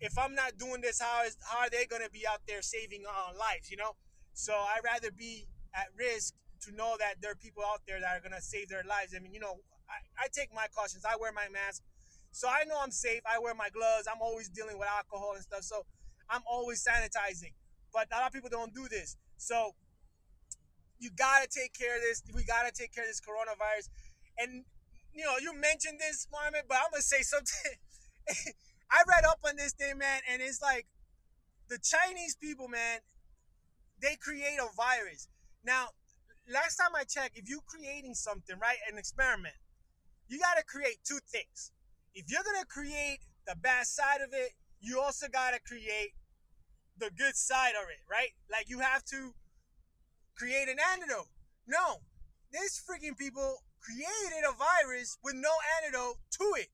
if 0.00 0.18
I'm 0.18 0.34
not 0.34 0.58
doing 0.58 0.80
this, 0.80 1.00
how 1.00 1.24
is 1.24 1.36
how 1.40 1.60
are 1.60 1.70
they 1.70 1.86
gonna 1.86 2.10
be 2.12 2.26
out 2.26 2.40
there 2.46 2.62
saving 2.62 3.04
uh, 3.08 3.32
lives? 3.38 3.70
You 3.70 3.76
know, 3.78 3.96
so 4.34 4.52
I'd 4.52 4.84
rather 4.84 5.10
be 5.10 5.46
at 5.74 5.88
risk 5.96 6.34
to 6.62 6.72
know 6.72 6.96
that 6.98 7.20
there 7.20 7.32
are 7.32 7.36
people 7.36 7.62
out 7.64 7.80
there 7.86 8.00
that 8.00 8.16
are 8.16 8.20
gonna 8.20 8.40
save 8.40 8.68
their 8.68 8.84
lives. 8.88 9.14
I 9.16 9.20
mean, 9.20 9.32
you 9.32 9.40
know, 9.40 9.60
I, 9.88 10.24
I 10.24 10.26
take 10.32 10.52
my 10.54 10.66
cautions. 10.74 11.04
I 11.04 11.16
wear 11.16 11.32
my 11.32 11.48
mask, 11.52 11.82
so 12.32 12.48
I 12.48 12.64
know 12.64 12.76
I'm 12.80 12.90
safe. 12.90 13.20
I 13.24 13.38
wear 13.38 13.54
my 13.54 13.68
gloves. 13.72 14.06
I'm 14.06 14.20
always 14.20 14.48
dealing 14.48 14.78
with 14.78 14.88
alcohol 14.88 15.32
and 15.34 15.42
stuff, 15.42 15.62
so 15.62 15.86
I'm 16.30 16.42
always 16.46 16.84
sanitizing. 16.84 17.52
But 17.92 18.08
a 18.12 18.16
lot 18.16 18.26
of 18.26 18.32
people 18.32 18.50
don't 18.50 18.74
do 18.74 18.88
this, 18.88 19.16
so 19.38 19.74
you 20.98 21.10
gotta 21.16 21.48
take 21.48 21.72
care 21.72 21.96
of 21.96 22.02
this. 22.02 22.22
We 22.34 22.44
gotta 22.44 22.72
take 22.72 22.94
care 22.94 23.04
of 23.04 23.08
this 23.08 23.20
coronavirus. 23.20 23.88
And 24.38 24.64
you 25.14 25.24
know, 25.24 25.36
you 25.40 25.54
mentioned 25.54 25.98
this, 25.98 26.26
Mohammed, 26.30 26.64
but 26.68 26.76
I'm 26.76 26.90
gonna 26.90 27.02
say 27.02 27.22
something. 27.22 27.72
I 28.90 29.02
read 29.08 29.24
up 29.24 29.40
on 29.46 29.56
this 29.56 29.72
thing, 29.72 29.98
man, 29.98 30.20
and 30.30 30.42
it's 30.42 30.60
like 30.60 30.86
the 31.68 31.78
Chinese 31.78 32.36
people, 32.36 32.68
man, 32.68 33.00
they 34.00 34.16
create 34.16 34.58
a 34.60 34.68
virus. 34.76 35.28
Now, 35.64 35.88
last 36.52 36.76
time 36.76 36.94
I 36.94 37.04
checked, 37.04 37.36
if 37.36 37.48
you're 37.48 37.64
creating 37.66 38.14
something, 38.14 38.56
right, 38.60 38.78
an 38.90 38.98
experiment, 38.98 39.54
you 40.28 40.38
got 40.38 40.56
to 40.58 40.64
create 40.64 40.98
two 41.04 41.18
things. 41.26 41.72
If 42.14 42.30
you're 42.30 42.42
to 42.42 42.66
create 42.66 43.18
the 43.46 43.56
bad 43.56 43.86
side 43.86 44.20
of 44.22 44.30
it, 44.32 44.52
you 44.80 45.00
also 45.00 45.26
got 45.28 45.52
to 45.52 45.60
create 45.60 46.12
the 46.98 47.10
good 47.16 47.36
side 47.36 47.74
of 47.80 47.88
it, 47.88 48.00
right? 48.10 48.30
Like 48.50 48.68
you 48.68 48.80
have 48.80 49.04
to 49.06 49.34
create 50.36 50.68
an 50.68 50.76
antidote. 50.92 51.28
No, 51.66 52.02
these 52.52 52.80
freaking 52.80 53.16
people 53.16 53.62
created 53.80 54.44
a 54.48 54.52
virus 54.52 55.18
with 55.22 55.34
no 55.34 55.50
antidote 55.78 56.16
to 56.38 56.44
it. 56.56 56.68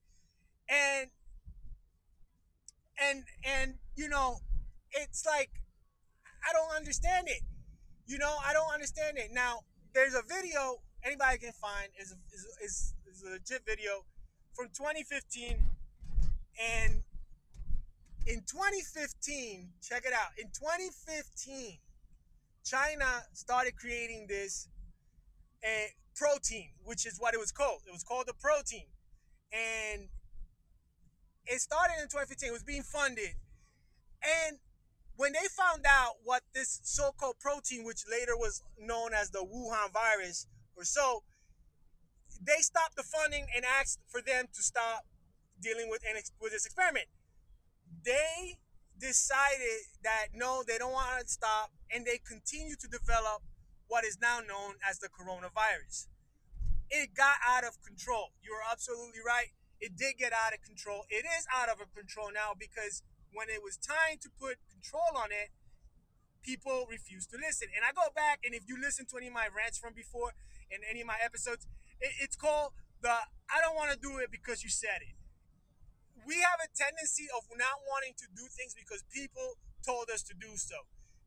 And 0.68 1.10
and 3.00 3.24
and 3.44 3.74
you 3.96 4.08
know, 4.08 4.38
it's 4.92 5.24
like 5.26 5.50
I 6.48 6.52
don't 6.52 6.76
understand 6.76 7.28
it. 7.28 7.42
You 8.06 8.18
know, 8.18 8.36
I 8.44 8.52
don't 8.52 8.72
understand 8.72 9.16
it. 9.16 9.30
Now, 9.32 9.60
there's 9.94 10.14
a 10.14 10.22
video 10.22 10.82
anybody 11.04 11.38
can 11.38 11.52
find 11.52 11.88
is 12.00 12.14
is, 12.32 12.46
is, 12.62 12.94
is 13.10 13.22
a 13.22 13.30
legit 13.30 13.62
video 13.66 14.04
from 14.54 14.68
2015 14.68 15.56
and 16.60 17.02
in 18.26 18.42
2015 18.46 19.68
check 19.82 20.04
it 20.06 20.12
out. 20.12 20.30
In 20.38 20.46
2015 20.46 21.78
china 22.64 23.04
started 23.32 23.76
creating 23.76 24.26
this 24.28 24.68
a 25.64 25.88
protein 26.14 26.70
which 26.84 27.06
is 27.06 27.18
what 27.18 27.34
it 27.34 27.40
was 27.40 27.52
called. 27.52 27.82
It 27.86 27.92
was 27.92 28.04
called 28.04 28.26
the 28.26 28.34
protein. 28.34 28.86
And 29.52 30.08
it 31.46 31.60
started 31.60 31.94
in 32.00 32.08
2015 32.08 32.48
it 32.48 32.52
was 32.52 32.62
being 32.62 32.82
funded. 32.82 33.34
And 34.22 34.58
when 35.16 35.32
they 35.32 35.46
found 35.50 35.84
out 35.86 36.14
what 36.24 36.42
this 36.54 36.80
so-called 36.82 37.36
protein, 37.40 37.84
which 37.84 38.04
later 38.10 38.36
was 38.36 38.62
known 38.78 39.12
as 39.12 39.30
the 39.30 39.44
Wuhan 39.44 39.92
virus 39.92 40.46
or 40.76 40.84
so, 40.84 41.22
they 42.40 42.60
stopped 42.60 42.96
the 42.96 43.02
funding 43.02 43.46
and 43.54 43.64
asked 43.64 44.00
for 44.08 44.22
them 44.22 44.46
to 44.54 44.62
stop 44.62 45.06
dealing 45.60 45.90
with 45.90 46.02
with 46.40 46.52
this 46.52 46.66
experiment. 46.66 47.06
They 48.04 48.58
decided 48.98 49.90
that 50.02 50.34
no, 50.34 50.62
they 50.66 50.78
don't 50.78 50.92
want 50.92 51.22
to 51.22 51.28
stop, 51.28 51.70
and 51.90 52.04
they 52.04 52.18
continue 52.18 52.76
to 52.76 52.88
develop 52.88 53.42
what 53.88 54.04
is 54.04 54.18
now 54.20 54.40
known 54.40 54.78
as 54.88 54.98
the 54.98 55.08
coronavirus. 55.08 56.08
It 56.90 57.14
got 57.14 57.40
out 57.46 57.64
of 57.64 57.80
control. 57.82 58.32
You're 58.42 58.62
absolutely 58.70 59.20
right. 59.24 59.54
It 59.80 59.96
did 59.96 60.18
get 60.18 60.32
out 60.32 60.54
of 60.54 60.62
control. 60.62 61.04
It 61.10 61.24
is 61.26 61.46
out 61.50 61.68
of 61.68 61.80
control 61.94 62.30
now 62.32 62.54
because 62.54 63.02
when 63.32 63.48
it 63.48 63.64
was 63.64 63.76
time 63.76 64.20
to 64.22 64.28
put 64.28 64.60
control 64.70 65.16
on 65.16 65.32
it, 65.32 65.50
people 66.42 66.86
refused 66.90 67.30
to 67.30 67.38
listen. 67.38 67.68
And 67.74 67.82
I 67.86 67.90
go 67.94 68.12
back, 68.14 68.40
and 68.44 68.54
if 68.54 68.68
you 68.68 68.76
listen 68.78 69.06
to 69.10 69.16
any 69.16 69.28
of 69.28 69.34
my 69.34 69.48
rants 69.48 69.78
from 69.78 69.94
before 69.94 70.34
and 70.70 70.82
any 70.88 71.00
of 71.00 71.08
my 71.08 71.18
episodes, 71.22 71.66
it, 72.00 72.12
it's 72.20 72.36
called 72.36 72.72
the 73.00 73.12
I 73.12 73.60
don't 73.60 73.74
want 73.74 73.90
to 73.92 73.98
do 73.98 74.18
it 74.18 74.30
because 74.30 74.62
you 74.62 74.70
said 74.70 75.02
it. 75.02 75.16
We 76.26 76.38
have 76.40 76.58
a 76.62 76.68
tendency 76.74 77.26
of 77.34 77.44
not 77.56 77.82
wanting 77.88 78.14
to 78.22 78.26
do 78.34 78.46
things 78.54 78.74
because 78.74 79.02
people 79.12 79.58
told 79.84 80.10
us 80.10 80.22
to 80.30 80.34
do 80.34 80.54
so. 80.56 80.76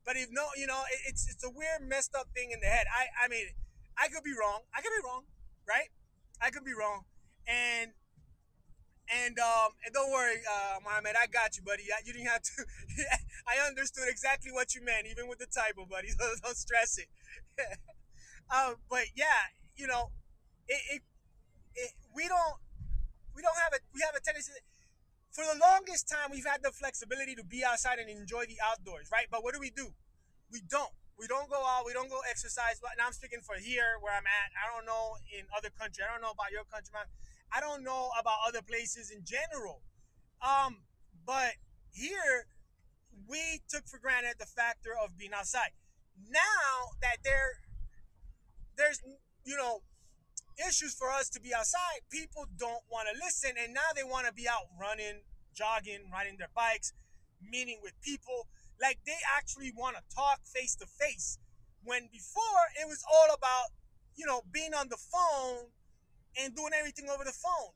But 0.04 0.16
if 0.16 0.30
no, 0.30 0.46
you 0.56 0.66
know, 0.66 0.82
it, 0.90 1.00
it's 1.12 1.28
it's 1.28 1.44
a 1.44 1.50
weird, 1.50 1.82
messed 1.84 2.14
up 2.14 2.28
thing 2.34 2.50
in 2.52 2.60
the 2.60 2.70
head. 2.70 2.86
I 2.88 3.26
I 3.26 3.28
mean, 3.28 3.52
I 3.98 4.08
could 4.08 4.22
be 4.24 4.32
wrong. 4.32 4.62
I 4.74 4.80
could 4.80 4.94
be 4.94 5.04
wrong, 5.04 5.24
right? 5.68 5.90
I 6.40 6.50
could 6.50 6.64
be 6.64 6.72
wrong, 6.72 7.04
and 7.46 7.92
and 9.06 9.38
um, 9.38 9.70
and 9.86 9.94
don't 9.94 10.10
worry, 10.10 10.42
uh, 10.42 10.82
Mohammed, 10.82 11.14
I 11.14 11.26
got 11.30 11.56
you, 11.56 11.62
buddy. 11.62 11.84
You 12.04 12.12
didn't 12.12 12.26
have 12.26 12.42
to. 12.42 12.64
I 13.46 13.62
understood 13.66 14.08
exactly 14.08 14.50
what 14.50 14.74
you 14.74 14.82
meant, 14.82 15.06
even 15.06 15.28
with 15.28 15.38
the 15.38 15.46
typo, 15.46 15.86
buddy. 15.86 16.08
So 16.18 16.26
don't 16.42 16.56
stress 16.56 16.98
it. 16.98 17.06
um, 18.50 18.76
but 18.90 19.06
yeah, 19.14 19.52
you 19.76 19.86
know, 19.86 20.10
it, 20.68 20.80
it, 20.98 21.02
it, 21.76 21.90
we 22.14 22.28
don't 22.28 22.56
we 23.34 23.42
don't 23.42 23.56
have 23.58 23.72
a 23.74 23.80
we 23.94 24.00
have 24.06 24.14
a 24.16 24.20
tendency. 24.22 24.52
For 25.36 25.44
the 25.44 25.60
longest 25.60 26.08
time, 26.08 26.32
we've 26.32 26.48
had 26.48 26.64
the 26.64 26.72
flexibility 26.72 27.36
to 27.36 27.44
be 27.44 27.60
outside 27.60 28.00
and 28.00 28.08
enjoy 28.08 28.48
the 28.48 28.56
outdoors, 28.64 29.12
right? 29.12 29.28
But 29.28 29.44
what 29.44 29.52
do 29.52 29.60
we 29.60 29.68
do? 29.68 29.92
We 30.48 30.64
don't. 30.64 30.88
We 31.20 31.28
don't 31.28 31.52
go 31.52 31.60
out. 31.60 31.84
We 31.84 31.92
don't 31.92 32.08
go 32.08 32.24
exercise. 32.24 32.80
Now 32.80 33.04
I'm 33.04 33.12
speaking 33.12 33.44
for 33.44 33.60
here, 33.60 34.00
where 34.00 34.16
I'm 34.16 34.24
at. 34.24 34.48
I 34.56 34.72
don't 34.72 34.88
know 34.88 35.20
in 35.28 35.44
other 35.52 35.68
country. 35.68 36.08
I 36.08 36.08
don't 36.08 36.24
know 36.24 36.32
about 36.32 36.56
your 36.56 36.64
country, 36.64 36.88
man 36.96 37.04
I 37.52 37.60
don't 37.60 37.84
know 37.84 38.10
about 38.18 38.38
other 38.48 38.62
places 38.62 39.10
in 39.10 39.24
general. 39.24 39.82
Um, 40.42 40.82
but 41.24 41.54
here 41.92 42.46
we 43.28 43.60
took 43.68 43.86
for 43.86 43.98
granted 43.98 44.36
the 44.38 44.46
factor 44.46 44.90
of 44.96 45.16
being 45.16 45.32
outside. 45.32 45.70
Now 46.16 46.96
that 47.00 47.18
there 47.24 47.60
there's 48.76 49.00
you 49.44 49.56
know 49.56 49.80
issues 50.58 50.94
for 50.94 51.10
us 51.10 51.28
to 51.30 51.40
be 51.40 51.54
outside, 51.54 52.04
people 52.10 52.46
don't 52.56 52.84
want 52.90 53.08
to 53.12 53.14
listen 53.18 53.52
and 53.62 53.74
now 53.74 53.92
they 53.94 54.04
want 54.04 54.26
to 54.26 54.32
be 54.32 54.48
out 54.48 54.68
running, 54.80 55.22
jogging, 55.54 56.08
riding 56.12 56.36
their 56.38 56.52
bikes, 56.54 56.92
meeting 57.40 57.78
with 57.82 57.92
people. 58.02 58.48
Like 58.80 58.98
they 59.06 59.16
actually 59.36 59.72
want 59.76 59.96
to 59.96 60.02
talk 60.14 60.40
face 60.44 60.74
to 60.76 60.86
face. 60.86 61.38
When 61.84 62.08
before 62.12 62.72
it 62.80 62.88
was 62.88 63.04
all 63.06 63.34
about, 63.34 63.72
you 64.16 64.26
know, 64.26 64.42
being 64.52 64.74
on 64.74 64.88
the 64.88 64.96
phone 64.98 65.70
and 66.36 66.54
doing 66.54 66.72
everything 66.76 67.08
over 67.08 67.24
the 67.24 67.36
phone. 67.36 67.72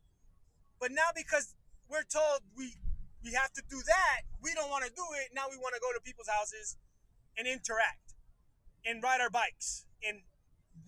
But 0.81 0.91
now 0.91 1.13
because 1.15 1.55
we're 1.89 2.09
told 2.09 2.41
we 2.57 2.75
we 3.23 3.33
have 3.33 3.53
to 3.53 3.63
do 3.69 3.77
that, 3.85 4.25
we 4.43 4.55
don't 4.55 4.71
want 4.71 4.85
to 4.85 4.91
do 4.91 5.05
it. 5.21 5.29
Now 5.35 5.45
we 5.51 5.57
want 5.57 5.75
to 5.75 5.81
go 5.81 5.93
to 5.93 6.01
people's 6.01 6.29
houses 6.29 6.77
and 7.37 7.47
interact 7.47 8.17
and 8.85 9.03
ride 9.03 9.21
our 9.21 9.31
bikes 9.31 9.85
and 10.03 10.23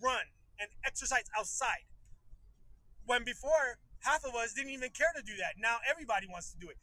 run 0.01 0.25
and 0.59 0.69
exercise 0.85 1.25
outside. 1.37 1.85
When 3.05 3.23
before 3.23 3.79
half 4.01 4.23
of 4.23 4.35
us 4.35 4.53
didn't 4.53 4.71
even 4.71 4.91
care 4.91 5.11
to 5.15 5.23
do 5.23 5.35
that. 5.39 5.55
Now 5.59 5.77
everybody 5.89 6.27
wants 6.27 6.51
to 6.51 6.57
do 6.59 6.69
it. 6.69 6.77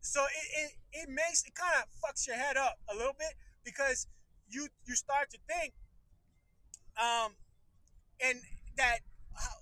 So 0.00 0.24
it, 0.24 0.46
it, 0.62 0.70
it 1.04 1.08
makes 1.08 1.44
it 1.44 1.54
kind 1.54 1.74
of 1.82 1.88
fucks 2.00 2.26
your 2.26 2.36
head 2.36 2.56
up 2.56 2.78
a 2.88 2.94
little 2.96 3.16
bit 3.18 3.34
because 3.64 4.06
you 4.48 4.68
you 4.86 4.94
start 4.94 5.28
to 5.30 5.38
think 5.46 5.74
um 6.96 7.36
and 8.24 8.40
that 8.76 9.04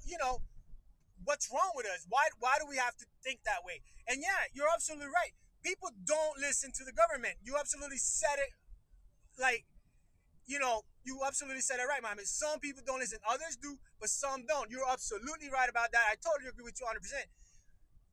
you 0.06 0.16
know, 0.18 0.40
what's 1.24 1.50
wrong 1.52 1.72
with 1.74 1.86
us? 1.86 2.06
Why 2.08 2.28
why 2.38 2.56
do 2.60 2.66
we 2.68 2.76
have 2.76 2.96
to 2.96 3.06
think 3.22 3.40
that 3.44 3.64
way? 3.64 3.82
And 4.08 4.22
yeah, 4.22 4.48
you're 4.54 4.70
absolutely 4.72 5.10
right. 5.10 5.34
People 5.62 5.90
don't 6.06 6.38
listen 6.38 6.70
to 6.78 6.84
the 6.84 6.92
government. 6.92 7.42
You 7.42 7.56
absolutely 7.58 7.98
said 7.98 8.38
it 8.38 8.54
like 9.40 9.66
you 10.46 10.58
know, 10.58 10.82
you 11.04 11.20
absolutely 11.26 11.60
said 11.60 11.78
it 11.78 11.86
right, 11.86 12.02
Mohammed. 12.02 12.26
Some 12.26 12.58
people 12.60 12.82
don't 12.86 13.00
listen, 13.00 13.18
others 13.28 13.58
do, 13.60 13.78
but 14.00 14.08
some 14.08 14.46
don't. 14.46 14.70
You're 14.70 14.88
absolutely 14.90 15.50
right 15.52 15.68
about 15.68 15.92
that. 15.92 16.04
I 16.10 16.14
totally 16.18 16.50
agree 16.50 16.64
with 16.64 16.78
you 16.80 16.86
100%. 16.86 16.98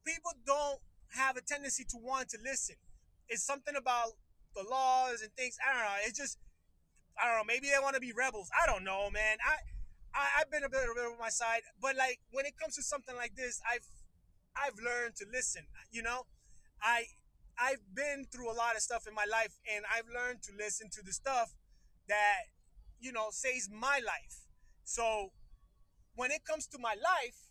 People 0.06 0.32
don't 0.46 0.80
have 1.16 1.38
a 1.38 1.42
tendency 1.42 1.86
to 1.90 1.98
want 1.98 2.30
to 2.30 2.38
listen. 2.44 2.76
It's 3.30 3.44
something 3.44 3.76
about 3.76 4.14
the 4.56 4.64
laws 4.70 5.22
and 5.22 5.32
things. 5.34 5.58
I 5.62 5.74
don't 5.74 5.82
know. 5.82 5.98
It's 6.06 6.18
just, 6.18 6.38
I 7.18 7.26
don't 7.26 7.38
know. 7.38 7.48
Maybe 7.48 7.68
they 7.68 7.82
want 7.82 7.96
to 7.96 8.02
be 8.02 8.12
rebels. 8.12 8.50
I 8.54 8.70
don't 8.70 8.84
know, 8.84 9.10
man. 9.10 9.38
I 9.46 9.58
I, 10.14 10.46
have 10.46 10.52
been 10.52 10.64
a 10.64 10.70
bit, 10.70 10.84
of 10.84 10.94
a 10.94 10.94
rebel 10.94 11.14
on 11.14 11.20
my 11.20 11.30
side, 11.34 11.62
but 11.82 11.96
like 11.96 12.20
when 12.32 12.46
it 12.46 12.54
comes 12.58 12.76
to 12.76 12.84
something 12.84 13.16
like 13.16 13.36
this, 13.36 13.60
I've 13.66 13.86
I've 14.54 14.78
learned 14.78 15.16
to 15.18 15.26
listen. 15.32 15.64
You 15.92 16.04
know, 16.04 16.30
I 16.82 17.06
I've 17.58 17.82
been 17.94 18.26
through 18.32 18.52
a 18.52 18.54
lot 18.54 18.76
of 18.76 18.82
stuff 18.82 19.08
in 19.08 19.14
my 19.14 19.26
life, 19.26 19.58
and 19.66 19.86
I've 19.90 20.06
learned 20.14 20.44
to 20.44 20.52
listen 20.54 20.90
to 20.94 21.02
the 21.02 21.14
stuff 21.14 21.54
that 22.08 22.52
you 23.00 23.12
know 23.12 23.28
saves 23.32 23.70
my 23.72 24.00
life. 24.04 24.48
So 24.84 25.32
when 26.16 26.32
it 26.32 26.46
comes 26.46 26.68
to 26.68 26.78
my 26.80 26.94
life, 26.94 27.50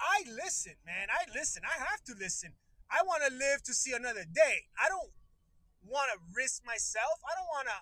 I 0.00 0.24
listen, 0.28 0.74
man. 0.84 1.08
I 1.08 1.24
listen. 1.32 1.62
I 1.64 1.78
have 1.78 2.02
to 2.04 2.14
listen. 2.18 2.52
I 2.90 3.02
want 3.02 3.24
to 3.26 3.32
live 3.34 3.62
to 3.64 3.74
see 3.74 3.92
another 3.92 4.24
day. 4.24 4.70
I 4.78 4.88
don't 4.88 5.10
want 5.82 6.10
to 6.14 6.18
risk 6.34 6.62
myself. 6.64 7.18
I 7.26 7.34
don't 7.34 7.50
want 7.50 7.66
to 7.68 7.78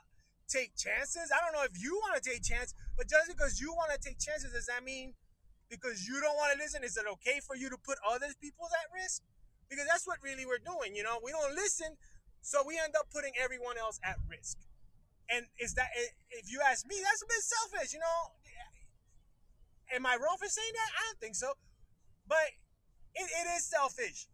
take 0.48 0.76
chances. 0.76 1.32
I 1.32 1.40
don't 1.44 1.52
know 1.52 1.64
if 1.64 1.76
you 1.76 1.96
want 2.04 2.16
to 2.16 2.24
take 2.24 2.42
chances, 2.42 2.74
but 2.96 3.08
just 3.08 3.28
because 3.28 3.60
you 3.60 3.72
want 3.72 3.92
to 3.92 4.00
take 4.00 4.18
chances, 4.18 4.52
does 4.52 4.66
that 4.66 4.84
mean 4.84 5.14
because 5.68 6.06
you 6.06 6.20
don't 6.20 6.36
want 6.36 6.52
to 6.52 6.58
listen, 6.60 6.84
is 6.84 6.96
it 6.96 7.08
okay 7.18 7.40
for 7.40 7.56
you 7.56 7.68
to 7.70 7.78
put 7.80 7.98
other 8.04 8.28
people 8.40 8.68
at 8.68 8.86
risk? 8.94 9.22
Because 9.68 9.86
that's 9.88 10.06
what 10.06 10.20
really 10.22 10.44
we're 10.44 10.62
doing, 10.62 10.94
you 10.94 11.02
know. 11.02 11.18
We 11.24 11.32
don't 11.32 11.54
listen, 11.56 11.96
so 12.42 12.62
we 12.66 12.78
end 12.78 12.94
up 12.94 13.08
putting 13.10 13.32
everyone 13.40 13.78
else 13.80 13.98
at 14.04 14.20
risk. 14.28 14.58
And 15.30 15.46
is 15.56 15.72
that 15.74 15.88
if 16.30 16.50
you 16.50 16.60
ask 16.60 16.84
me, 16.86 17.00
that's 17.00 17.22
a 17.22 17.28
bit 17.28 17.42
selfish, 17.42 17.92
you 17.92 18.00
know? 18.00 18.20
Am 19.92 20.04
I 20.04 20.16
wrong 20.16 20.36
for 20.36 20.48
saying 20.48 20.74
that? 20.74 20.90
I 20.96 21.00
don't 21.08 21.20
think 21.20 21.36
so. 21.36 21.52
But 22.28 22.56
it, 23.14 23.28
it 23.28 23.46
is 23.56 23.64
selfish. 23.68 24.28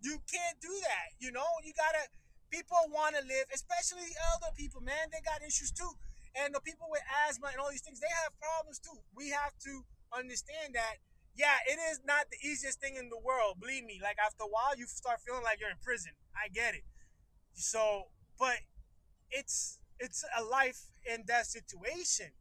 You 0.00 0.18
can't 0.30 0.58
do 0.62 0.70
that, 0.70 1.18
you 1.18 1.30
know? 1.30 1.46
You 1.62 1.74
gotta 1.74 2.06
people 2.50 2.78
want 2.90 3.14
to 3.14 3.22
live, 3.22 3.46
especially 3.52 4.08
elder 4.32 4.52
people, 4.56 4.80
man. 4.80 5.12
They 5.12 5.20
got 5.20 5.44
issues 5.44 5.70
too. 5.70 5.90
And 6.38 6.54
the 6.54 6.62
people 6.62 6.88
with 6.88 7.02
asthma 7.26 7.52
and 7.52 7.58
all 7.60 7.70
these 7.70 7.84
things, 7.84 8.00
they 8.00 8.10
have 8.24 8.32
problems 8.38 8.78
too. 8.78 9.02
We 9.12 9.30
have 9.30 9.52
to 9.68 9.84
understand 10.14 10.74
that 10.74 11.02
yeah, 11.38 11.54
it 11.70 11.78
is 11.94 12.02
not 12.02 12.26
the 12.34 12.38
easiest 12.42 12.82
thing 12.82 12.98
in 12.98 13.10
the 13.14 13.20
world. 13.22 13.62
Believe 13.62 13.86
me. 13.86 14.02
Like 14.02 14.18
after 14.18 14.42
a 14.42 14.50
while, 14.50 14.74
you 14.74 14.90
start 14.90 15.22
feeling 15.22 15.46
like 15.46 15.62
you're 15.62 15.70
in 15.70 15.78
prison. 15.78 16.10
I 16.34 16.50
get 16.50 16.74
it. 16.74 16.82
So, 17.54 18.10
but 18.38 18.58
it's 19.30 19.78
it's 19.98 20.24
a 20.36 20.42
life 20.42 20.90
and 21.10 21.26
death 21.26 21.46
situation, 21.46 22.32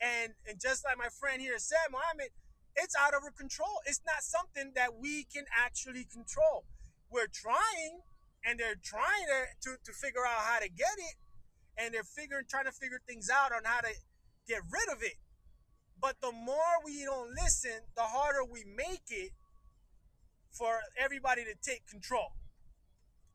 and 0.00 0.32
and 0.46 0.60
just 0.60 0.84
like 0.84 0.98
my 0.98 1.08
friend 1.08 1.40
here 1.40 1.58
said, 1.58 1.90
Mohammed, 1.90 2.30
it's 2.76 2.94
out 2.94 3.14
of 3.14 3.22
our 3.24 3.30
control. 3.30 3.82
It's 3.86 4.00
not 4.06 4.22
something 4.22 4.72
that 4.74 4.94
we 4.94 5.24
can 5.24 5.44
actually 5.56 6.04
control. 6.04 6.64
We're 7.10 7.26
trying, 7.26 8.06
and 8.44 8.58
they're 8.58 8.78
trying 8.82 9.26
to, 9.26 9.70
to, 9.70 9.76
to 9.84 9.92
figure 9.92 10.24
out 10.24 10.44
how 10.46 10.60
to 10.60 10.68
get 10.68 10.94
it, 10.98 11.16
and 11.76 11.92
they're 11.92 12.04
figuring 12.04 12.44
trying 12.48 12.66
to 12.66 12.72
figure 12.72 13.00
things 13.06 13.28
out 13.30 13.52
on 13.52 13.62
how 13.64 13.80
to 13.80 13.92
get 14.46 14.60
rid 14.70 14.88
of 14.94 15.02
it. 15.02 15.16
But 16.00 16.16
the 16.20 16.30
more 16.32 16.78
we 16.84 17.04
don't 17.04 17.34
listen, 17.34 17.82
the 17.96 18.02
harder 18.02 18.44
we 18.44 18.64
make 18.64 19.10
it 19.10 19.32
for 20.52 20.80
everybody 20.98 21.44
to 21.44 21.54
take 21.60 21.86
control. 21.88 22.32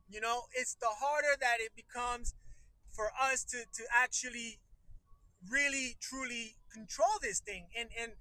You 0.10 0.22
know, 0.22 0.44
it's 0.54 0.76
the 0.76 0.90
harder 0.90 1.36
that 1.40 1.58
it 1.60 1.72
becomes 1.76 2.34
for 2.94 3.12
us 3.22 3.44
to, 3.46 3.58
to 3.58 3.84
actually 3.94 4.60
really 5.50 5.98
truly 6.00 6.56
control 6.72 7.20
this 7.22 7.40
thing. 7.40 7.68
And 7.78 7.90
and 8.00 8.14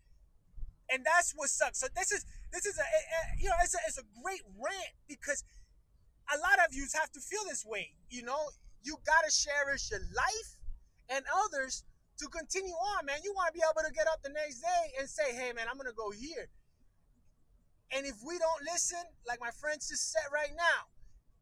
and 0.91 1.05
that's 1.05 1.33
what 1.37 1.49
sucks. 1.49 1.79
So 1.81 1.87
this 1.95 2.13
is 2.13 2.25
this 2.53 2.67
is 2.67 2.79
a, 2.79 2.83
a 2.83 3.21
you 3.41 3.49
know 3.49 3.57
it's 3.63 3.75
a, 3.75 3.79
it's 3.87 3.99
a 3.99 4.07
great 4.23 4.43
rant 4.59 4.95
because 5.09 5.45
a 6.33 6.39
lot 6.39 6.59
of 6.67 6.75
you 6.75 6.87
have 6.95 7.11
to 7.13 7.21
feel 7.21 7.43
this 7.49 7.65
way. 7.65 7.93
You 8.11 8.23
know, 8.23 8.41
you 8.83 8.97
gotta 9.07 9.31
cherish 9.31 9.91
your 9.91 10.01
life 10.01 10.57
and 11.09 11.25
others 11.45 11.85
to 12.19 12.29
continue 12.29 12.75
on, 12.75 13.07
man. 13.07 13.19
You 13.25 13.33
want 13.35 13.53
to 13.53 13.57
be 13.57 13.65
able 13.65 13.83
to 13.87 13.93
get 13.93 14.07
up 14.07 14.23
the 14.23 14.31
next 14.31 14.61
day 14.61 14.85
and 15.01 15.09
say, 15.09 15.35
hey, 15.35 15.53
man, 15.53 15.67
I'm 15.69 15.77
to 15.83 15.97
go 15.97 16.11
here. 16.11 16.49
And 17.93 18.07
if 18.07 18.17
we 18.25 18.39
don't 18.39 18.63
listen, 18.65 19.03
like 19.27 19.41
my 19.41 19.51
friend 19.51 19.77
just 19.77 20.13
said 20.13 20.25
right 20.33 20.53
now, 20.57 20.89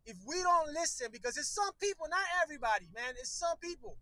if 0.07 0.17
we 0.27 0.43
don't 0.43 0.73
listen, 0.73 1.09
because 1.13 1.37
it's 1.37 1.55
some 1.55 1.73
people, 1.81 2.07
not 2.11 2.25
everybody, 2.43 2.87
man, 2.95 3.15
it's 3.19 3.31
some 3.31 3.57
people. 3.63 3.97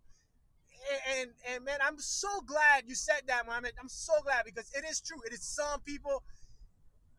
And, 0.91 1.19
and, 1.19 1.29
and 1.49 1.65
man, 1.65 1.79
I'm 1.85 1.99
so 1.99 2.41
glad 2.47 2.83
you 2.87 2.95
said 2.95 3.21
that, 3.27 3.45
Mohammed. 3.45 3.73
I'm 3.79 3.89
so 3.89 4.13
glad 4.23 4.45
because 4.45 4.71
it 4.73 4.85
is 4.89 5.01
true. 5.01 5.19
It 5.25 5.33
is 5.33 5.43
some 5.43 5.81
people, 5.81 6.23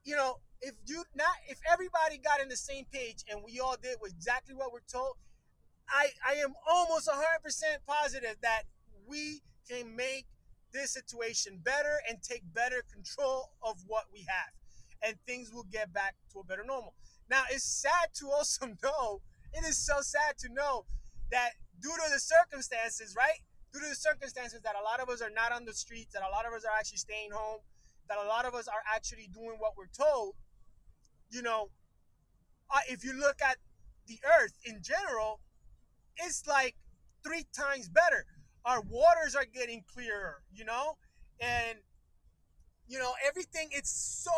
you 0.04 0.16
know, 0.16 0.38
if 0.62 0.74
you 0.86 1.04
not 1.14 1.34
if 1.48 1.58
everybody 1.70 2.18
got 2.18 2.40
in 2.40 2.48
the 2.48 2.56
same 2.56 2.84
page 2.92 3.24
and 3.30 3.40
we 3.44 3.60
all 3.60 3.76
did 3.82 3.96
exactly 4.04 4.54
what 4.54 4.72
we're 4.72 4.86
told, 4.90 5.14
I 5.88 6.08
I 6.26 6.34
am 6.34 6.54
almost 6.68 7.08
100% 7.08 7.16
positive 7.86 8.36
that 8.42 8.62
we 9.06 9.42
can 9.68 9.96
make 9.96 10.26
this 10.72 10.92
situation 10.92 11.60
better 11.62 12.00
and 12.08 12.22
take 12.22 12.42
better 12.54 12.82
control 12.92 13.50
of 13.62 13.76
what 13.86 14.04
we 14.12 14.20
have. 14.20 14.52
And 15.02 15.16
things 15.26 15.52
will 15.52 15.66
get 15.70 15.92
back 15.92 16.14
to 16.32 16.40
a 16.40 16.44
better 16.44 16.64
normal. 16.64 16.94
Now, 17.30 17.44
it's 17.50 17.64
sad 17.64 18.12
to 18.16 18.30
also 18.36 18.66
know, 18.82 19.22
it 19.52 19.64
is 19.66 19.78
so 19.78 20.00
sad 20.00 20.36
to 20.38 20.52
know 20.52 20.84
that 21.30 21.50
due 21.80 21.94
to 21.94 22.12
the 22.12 22.20
circumstances, 22.20 23.14
right? 23.16 23.40
Due 23.72 23.80
to 23.80 23.88
the 23.88 23.94
circumstances 23.94 24.60
that 24.62 24.74
a 24.74 24.82
lot 24.82 25.00
of 25.00 25.08
us 25.08 25.22
are 25.22 25.30
not 25.30 25.52
on 25.52 25.64
the 25.64 25.72
streets, 25.72 26.12
that 26.12 26.22
a 26.22 26.30
lot 26.30 26.44
of 26.44 26.52
us 26.52 26.64
are 26.64 26.76
actually 26.76 26.98
staying 26.98 27.30
home, 27.32 27.60
that 28.08 28.18
a 28.18 28.26
lot 28.26 28.44
of 28.44 28.54
us 28.54 28.66
are 28.66 28.82
actually 28.92 29.28
doing 29.32 29.56
what 29.58 29.72
we're 29.78 29.94
told, 29.96 30.34
you 31.30 31.42
know, 31.42 31.70
uh, 32.74 32.80
if 32.88 33.04
you 33.04 33.12
look 33.12 33.40
at 33.40 33.56
the 34.06 34.18
earth 34.40 34.54
in 34.64 34.80
general, 34.82 35.40
it's 36.16 36.46
like 36.46 36.74
three 37.24 37.46
times 37.54 37.88
better 37.88 38.26
our 38.64 38.82
waters 38.82 39.34
are 39.34 39.46
getting 39.52 39.82
clearer, 39.92 40.42
you 40.52 40.64
know? 40.64 40.96
And 41.40 41.78
you 42.90 42.98
know, 42.98 43.14
everything 43.26 43.70
it's 43.72 43.92
so 44.24 44.32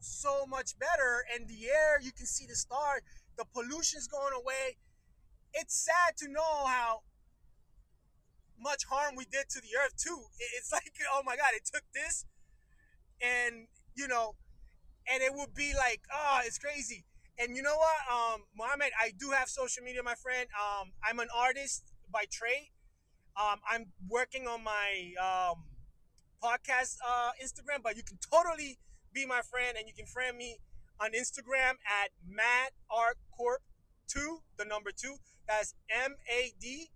so 0.00 0.46
much 0.46 0.78
better 0.80 1.24
and 1.34 1.48
the 1.48 1.66
air, 1.68 2.00
you 2.02 2.12
can 2.12 2.26
see 2.26 2.46
the 2.46 2.56
stars, 2.56 3.02
the 3.38 3.46
pollution's 3.54 4.08
going 4.08 4.34
away. 4.34 4.78
It's 5.54 5.74
sad 5.76 6.16
to 6.18 6.28
know 6.28 6.66
how 6.66 7.02
much 8.60 8.84
harm 8.90 9.14
we 9.16 9.24
did 9.24 9.48
to 9.50 9.60
the 9.60 9.68
earth 9.78 9.94
too. 9.96 10.24
It's 10.56 10.72
like, 10.76 10.92
oh 11.12 11.22
my 11.24 11.36
god, 11.36 11.54
it 11.54 11.64
took 11.72 11.84
this 11.94 12.24
and 13.22 13.66
you 13.96 14.08
know, 14.08 14.36
and 15.12 15.22
it 15.22 15.32
would 15.34 15.54
be 15.54 15.72
like, 15.76 16.02
oh, 16.14 16.40
it's 16.44 16.58
crazy. 16.58 17.04
And 17.38 17.56
you 17.56 17.62
know 17.62 17.76
what, 17.76 17.98
um, 18.12 18.42
Mohammed, 18.56 18.92
I 19.00 19.12
do 19.18 19.30
have 19.30 19.48
social 19.48 19.84
media, 19.84 20.02
my 20.02 20.14
friend. 20.14 20.48
Um, 20.58 20.92
I'm 21.08 21.20
an 21.20 21.28
artist 21.36 21.84
by 22.12 22.24
trade. 22.30 22.70
Um, 23.36 23.60
I'm 23.70 23.86
working 24.08 24.48
on 24.48 24.64
my 24.64 25.12
um, 25.22 25.64
podcast 26.42 26.96
uh, 27.06 27.30
Instagram, 27.42 27.82
but 27.82 27.96
you 27.96 28.02
can 28.02 28.18
totally 28.18 28.78
be 29.12 29.26
my 29.26 29.40
friend 29.40 29.76
and 29.78 29.86
you 29.86 29.94
can 29.94 30.06
friend 30.06 30.36
me 30.36 30.58
on 31.00 31.10
Instagram 31.12 31.78
at 31.86 32.10
Mad 32.26 32.70
Art 32.90 33.18
Corp 33.36 33.62
2, 34.08 34.38
the 34.58 34.64
number 34.64 34.90
2. 34.90 35.16
That's 35.46 35.74
M 35.90 36.16
A 36.30 36.52
D 36.60 36.90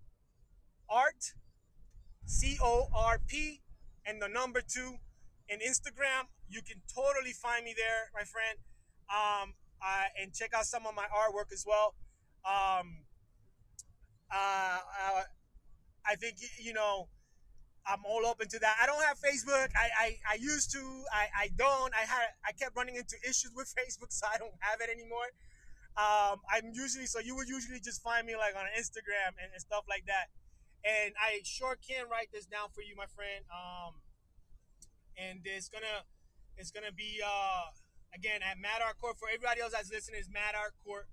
Art 0.89 1.33
C 2.25 2.57
O 2.61 2.87
R 2.93 3.19
P 3.27 3.61
and 4.05 4.21
the 4.21 4.27
number 4.27 4.61
2 4.61 4.95
in 5.49 5.59
Instagram. 5.59 6.29
You 6.49 6.61
can 6.61 6.81
totally 6.93 7.33
find 7.33 7.65
me 7.65 7.73
there, 7.75 8.09
my 8.13 8.23
friend. 8.23 8.59
Um, 9.09 9.53
uh, 9.81 10.05
and 10.21 10.33
check 10.33 10.53
out 10.55 10.65
some 10.65 10.85
of 10.85 10.95
my 10.95 11.05
artwork 11.05 11.51
as 11.51 11.65
well. 11.67 11.95
Um, 12.45 13.03
uh, 14.31 14.79
uh, 14.79 15.23
I 16.05 16.15
think 16.15 16.37
you 16.59 16.73
know 16.73 17.07
I'm 17.85 17.99
all 18.07 18.25
open 18.25 18.47
to 18.47 18.59
that. 18.59 18.75
I 18.81 18.85
don't 18.85 19.03
have 19.03 19.19
Facebook. 19.19 19.67
I 19.75 19.87
I, 19.99 20.07
I 20.31 20.35
used 20.39 20.71
to. 20.71 20.79
I, 21.11 21.27
I 21.35 21.47
don't. 21.57 21.91
I 21.93 22.07
had 22.07 22.31
I 22.47 22.51
kept 22.53 22.75
running 22.75 22.95
into 22.95 23.15
issues 23.27 23.51
with 23.55 23.73
Facebook, 23.79 24.11
so 24.11 24.27
I 24.31 24.37
don't 24.37 24.55
have 24.59 24.79
it 24.79 24.89
anymore. 24.89 25.27
Um, 25.93 26.41
I'm 26.49 26.73
usually 26.73 27.05
so 27.05 27.19
you 27.19 27.35
would 27.35 27.47
usually 27.47 27.79
just 27.79 28.01
find 28.01 28.25
me 28.25 28.35
like 28.35 28.55
on 28.55 28.65
Instagram 28.73 29.37
and, 29.37 29.51
and 29.53 29.61
stuff 29.61 29.83
like 29.87 30.05
that. 30.07 30.31
And 30.83 31.13
I 31.15 31.39
sure 31.43 31.77
can 31.79 32.09
write 32.09 32.33
this 32.33 32.45
down 32.45 32.73
for 32.73 32.81
you, 32.81 32.95
my 32.95 33.07
friend. 33.13 33.45
Um, 33.51 34.01
and 35.17 35.39
it's 35.45 35.69
gonna 35.69 36.07
it's 36.57 36.71
gonna 36.71 36.91
be 36.95 37.21
uh 37.23 37.69
again 38.15 38.41
at 38.41 38.57
Mad 38.57 38.81
Art 38.81 38.97
Corp 38.99 39.17
for 39.19 39.27
everybody 39.29 39.61
else 39.61 39.73
that's 39.73 39.91
listening 39.91 40.21
is 40.21 40.29
Mad 40.29 40.55
Art 40.57 40.73
Corp 40.85 41.05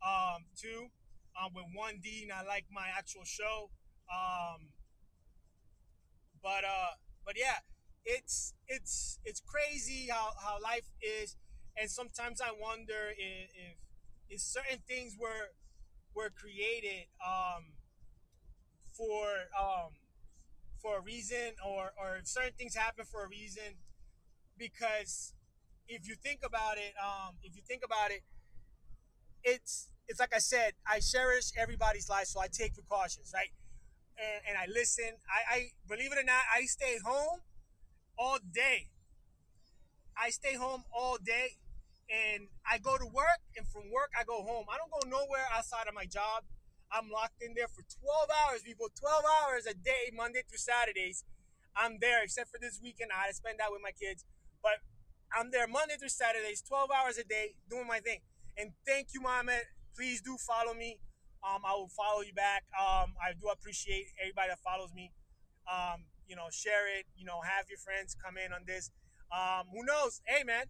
um 0.00 0.46
two 0.56 0.88
um 1.36 1.52
with 1.54 1.66
one 1.74 2.00
D 2.02 2.22
and 2.22 2.32
I 2.32 2.46
like 2.46 2.64
my 2.70 2.86
actual 2.96 3.24
show. 3.24 3.70
Um, 4.08 4.72
but 6.42 6.64
uh, 6.64 6.94
but 7.24 7.34
yeah, 7.38 7.62
it's 8.04 8.54
it's 8.68 9.18
it's 9.24 9.40
crazy 9.40 10.08
how 10.10 10.30
how 10.42 10.58
life 10.62 10.88
is, 11.02 11.36
and 11.76 11.90
sometimes 11.90 12.40
I 12.40 12.50
wonder 12.58 13.12
if 13.16 13.50
if, 13.54 13.76
if 14.30 14.40
certain 14.40 14.78
things 14.86 15.16
were 15.18 15.52
were 16.14 16.30
created 16.30 17.06
um 17.24 17.74
for 18.96 19.26
um 19.58 19.92
for 20.82 20.98
a 20.98 21.02
reason 21.02 21.54
or 21.66 21.92
or 21.98 22.16
if 22.18 22.28
certain 22.28 22.52
things 22.58 22.76
happen 22.76 23.04
for 23.04 23.24
a 23.24 23.28
reason 23.28 23.78
because 24.58 25.34
if 25.88 26.08
you 26.08 26.14
think 26.16 26.40
about 26.44 26.78
it 26.78 26.94
um 27.02 27.36
if 27.42 27.56
you 27.56 27.62
think 27.66 27.82
about 27.84 28.10
it 28.10 28.22
it's 29.44 29.88
it's 30.06 30.20
like 30.20 30.34
I 30.34 30.38
said, 30.38 30.72
I 30.86 31.00
cherish 31.00 31.50
everybody's 31.56 32.08
life, 32.08 32.26
so 32.28 32.40
I 32.40 32.46
take 32.50 32.74
precautions, 32.74 33.30
right? 33.34 33.48
And, 34.18 34.40
and 34.50 34.54
I 34.58 34.66
listen. 34.66 35.16
I, 35.30 35.40
I 35.54 35.58
believe 35.88 36.12
it 36.12 36.18
or 36.18 36.26
not, 36.26 36.42
I 36.52 36.66
stay 36.66 36.98
home 37.04 37.40
all 38.18 38.38
day. 38.42 38.90
I 40.16 40.30
stay 40.30 40.54
home 40.54 40.82
all 40.92 41.16
day 41.22 41.56
and 42.10 42.48
I 42.66 42.78
go 42.78 42.98
to 42.98 43.06
work 43.06 43.40
and 43.56 43.66
from 43.68 43.90
work 43.92 44.10
I 44.18 44.24
go 44.24 44.42
home. 44.42 44.66
I 44.68 44.76
don't 44.76 44.90
go 44.90 45.04
nowhere 45.06 45.46
outside 45.54 45.86
of 45.86 45.94
my 45.94 46.04
job. 46.06 46.42
I'm 46.90 47.10
locked 47.12 47.42
in 47.42 47.52
there 47.54 47.68
for 47.68 47.84
12 47.84 48.30
hours, 48.32 48.62
people. 48.62 48.88
12 48.98 49.24
hours 49.40 49.66
a 49.66 49.74
day, 49.74 50.10
Monday 50.16 50.40
through 50.48 50.58
Saturdays. 50.58 51.22
I'm 51.76 51.98
there, 52.00 52.24
except 52.24 52.50
for 52.50 52.58
this 52.58 52.80
weekend. 52.82 53.10
I 53.12 53.28
had 53.28 53.28
to 53.28 53.34
spend 53.34 53.60
that 53.60 53.70
with 53.70 53.82
my 53.84 53.92
kids. 53.92 54.24
But 54.62 54.80
I'm 55.36 55.50
there 55.52 55.68
Monday 55.68 55.94
through 56.00 56.08
Saturdays, 56.08 56.62
12 56.66 56.90
hours 56.90 57.18
a 57.18 57.24
day, 57.24 57.54
doing 57.68 57.86
my 57.86 58.00
thing. 58.00 58.20
And 58.56 58.72
thank 58.86 59.08
you, 59.12 59.20
Mohammed. 59.20 59.68
Please 59.94 60.22
do 60.22 60.36
follow 60.40 60.72
me 60.72 60.98
um, 61.42 61.62
I 61.64 61.74
will 61.74 61.88
follow 61.88 62.22
you 62.22 62.32
back. 62.34 62.64
Um, 62.74 63.14
I 63.20 63.32
do 63.38 63.48
appreciate 63.48 64.06
everybody 64.20 64.50
that 64.50 64.58
follows 64.60 64.92
me. 64.94 65.12
Um, 65.70 66.04
you 66.26 66.36
know, 66.36 66.48
share 66.50 66.88
it. 66.88 67.06
You 67.16 67.24
know, 67.24 67.40
have 67.42 67.66
your 67.68 67.78
friends 67.78 68.16
come 68.16 68.36
in 68.36 68.52
on 68.52 68.62
this. 68.66 68.90
Um, 69.30 69.68
who 69.72 69.84
knows? 69.84 70.20
Hey, 70.26 70.44
man, 70.44 70.66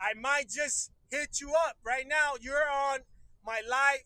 I 0.00 0.14
might 0.14 0.48
just 0.48 0.92
hit 1.10 1.40
you 1.40 1.52
up 1.52 1.76
right 1.84 2.06
now. 2.06 2.34
You're 2.40 2.68
on 2.68 3.00
my 3.44 3.60
live 3.68 4.04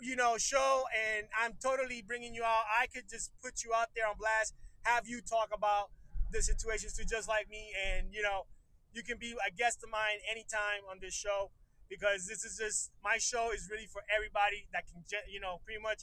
you 0.00 0.16
know, 0.16 0.38
show, 0.38 0.84
and 0.94 1.26
I'm 1.34 1.54
totally 1.62 2.02
bringing 2.06 2.34
you 2.34 2.44
out. 2.44 2.64
I 2.70 2.86
could 2.86 3.08
just 3.10 3.32
put 3.42 3.64
you 3.64 3.72
out 3.74 3.88
there 3.96 4.06
on 4.06 4.14
blast, 4.18 4.54
have 4.82 5.06
you 5.06 5.20
talk 5.20 5.50
about 5.52 5.90
the 6.32 6.42
situations 6.42 6.94
to 6.94 7.04
just 7.04 7.28
like 7.28 7.48
me, 7.50 7.72
and 7.74 8.08
you 8.12 8.22
know, 8.22 8.46
you 8.92 9.02
can 9.02 9.18
be 9.18 9.34
a 9.46 9.50
guest 9.50 9.82
of 9.82 9.90
mine 9.90 10.22
anytime 10.30 10.86
on 10.90 10.98
this 11.00 11.14
show 11.14 11.50
because 11.88 12.26
this 12.26 12.44
is 12.44 12.58
just 12.58 12.90
my 13.02 13.18
show 13.18 13.50
is 13.52 13.68
really 13.70 13.86
for 13.86 14.02
everybody 14.14 14.66
that 14.72 14.84
can, 14.86 15.02
you 15.30 15.40
know, 15.40 15.60
pretty 15.64 15.80
much 15.82 16.02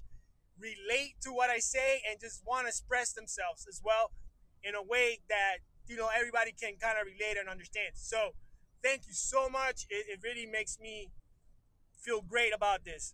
relate 0.59 1.15
to 1.21 1.31
what 1.31 1.49
I 1.49 1.59
say 1.59 2.01
and 2.09 2.19
just 2.19 2.41
want 2.45 2.65
to 2.65 2.69
express 2.69 3.13
themselves 3.13 3.65
as 3.67 3.81
well 3.83 4.11
in 4.63 4.73
a 4.73 4.81
way 4.81 5.19
that 5.29 5.57
you 5.87 5.95
know 5.95 6.09
everybody 6.15 6.51
can 6.51 6.73
kind 6.81 6.97
of 6.99 7.05
relate 7.05 7.37
and 7.37 7.49
understand. 7.49 7.93
So, 7.95 8.33
thank 8.83 9.07
you 9.07 9.13
so 9.13 9.49
much. 9.49 9.85
It, 9.89 10.05
it 10.09 10.19
really 10.23 10.45
makes 10.45 10.79
me 10.79 11.11
feel 11.97 12.21
great 12.21 12.53
about 12.53 12.85
this. 12.85 13.13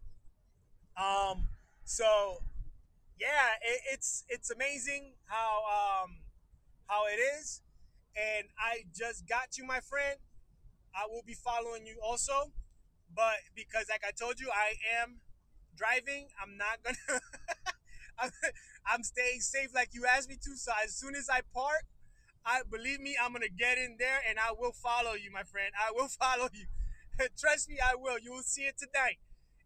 Um, 0.98 1.48
so 1.84 2.40
yeah, 3.20 3.56
it, 3.62 3.82
it's 3.94 4.24
it's 4.30 4.50
amazing 4.52 5.14
how 5.26 5.64
um 5.70 6.18
how 6.88 7.06
it 7.08 7.20
is, 7.20 7.62
and 8.16 8.48
I 8.60 8.84
just 8.94 9.28
got 9.28 9.58
you, 9.58 9.66
my 9.66 9.80
friend. 9.80 10.18
I 10.94 11.08
will 11.08 11.24
be 11.26 11.34
following 11.34 11.86
you 11.86 11.96
also, 12.04 12.52
but 13.15 13.38
because 13.56 13.86
like 13.89 14.04
I 14.08 14.12
told 14.12 14.39
you, 14.39 14.50
I 14.52 14.76
am 15.02 15.19
driving. 15.76 16.28
I'm 16.41 16.58
not 16.58 16.84
gonna. 16.84 17.19
I'm, 18.86 19.04
staying 19.04 19.41
safe 19.41 19.74
like 19.74 19.89
you 19.93 20.06
asked 20.06 20.30
me 20.30 20.36
to. 20.36 20.56
So 20.58 20.71
as 20.84 20.95
soon 20.95 21.15
as 21.15 21.30
I 21.30 21.41
park, 21.54 21.86
I 22.45 22.62
believe 22.69 23.00
me, 23.00 23.15
I'm 23.21 23.34
gonna 23.34 23.50
get 23.50 23.78
in 23.78 23.97
there 24.00 24.21
and 24.28 24.38
I 24.39 24.52
will 24.58 24.74
follow 24.74 25.13
you, 25.13 25.32
my 25.32 25.43
friend. 25.43 25.74
I 25.78 25.91
will 25.91 26.08
follow 26.21 26.50
you. 26.54 26.67
Trust 27.38 27.69
me, 27.69 27.78
I 27.82 27.95
will. 27.95 28.17
You 28.19 28.32
will 28.32 28.45
see 28.45 28.63
it 28.63 28.78
tonight. 28.78 29.17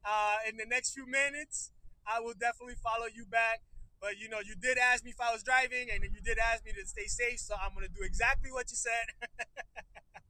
Uh, 0.04 0.38
in 0.48 0.58
the 0.58 0.66
next 0.66 0.94
few 0.94 1.06
minutes, 1.08 1.72
I 2.06 2.20
will 2.20 2.36
definitely 2.38 2.76
follow 2.82 3.08
you 3.14 3.26
back. 3.26 3.62
But 4.02 4.18
you 4.20 4.30
know, 4.30 4.40
you 4.40 4.56
did 4.56 4.78
ask 4.78 5.04
me 5.04 5.12
if 5.12 5.22
I 5.22 5.32
was 5.34 5.44
driving, 5.44 5.88
and 5.92 6.04
you 6.04 6.22
did 6.24 6.38
ask 6.38 6.66
me 6.66 6.72
to 6.74 6.86
stay 6.88 7.08
safe, 7.08 7.40
so 7.40 7.56
I'm 7.56 7.74
gonna 7.74 7.88
do 7.88 8.04
exactly 8.04 8.52
what 8.52 8.70
you 8.72 8.78
said. 8.78 9.30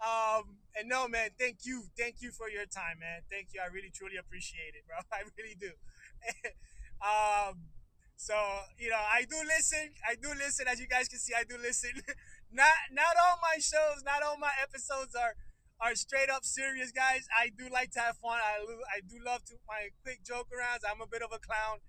um, 0.00 0.60
and 0.76 0.88
no, 0.88 1.08
man, 1.08 1.30
thank 1.38 1.64
you, 1.64 1.88
thank 1.96 2.20
you 2.20 2.30
for 2.30 2.50
your 2.50 2.66
time, 2.66 3.00
man. 3.00 3.24
Thank 3.30 3.56
you. 3.56 3.60
I 3.64 3.72
really 3.72 3.90
truly 3.90 4.16
appreciate 4.20 4.76
it, 4.76 4.84
bro. 4.84 5.00
I 5.12 5.24
really 5.38 5.56
do. 5.56 5.72
um, 7.00 7.72
so 8.16 8.36
you 8.78 8.88
know, 8.88 9.00
I 9.00 9.24
do 9.28 9.36
listen. 9.44 9.92
I 10.04 10.16
do 10.16 10.32
listen. 10.36 10.68
As 10.68 10.80
you 10.80 10.88
guys 10.88 11.08
can 11.08 11.18
see, 11.18 11.32
I 11.32 11.44
do 11.44 11.56
listen. 11.60 11.92
not 12.52 12.76
not 12.92 13.16
all 13.16 13.40
my 13.40 13.60
shows, 13.60 14.04
not 14.04 14.22
all 14.22 14.36
my 14.36 14.52
episodes 14.60 15.14
are 15.14 15.36
are 15.80 15.94
straight 15.94 16.30
up 16.30 16.44
serious, 16.44 16.92
guys. 16.92 17.28
I 17.32 17.52
do 17.52 17.68
like 17.68 17.92
to 17.92 18.00
have 18.00 18.16
fun. 18.16 18.40
I, 18.40 18.64
I 18.96 19.00
do 19.04 19.16
love 19.24 19.44
to 19.52 19.56
my 19.68 19.92
quick 20.02 20.24
joke 20.24 20.48
arounds. 20.48 20.84
I'm 20.88 21.00
a 21.00 21.08
bit 21.08 21.20
of 21.22 21.32
a 21.32 21.40
clown. 21.40 21.84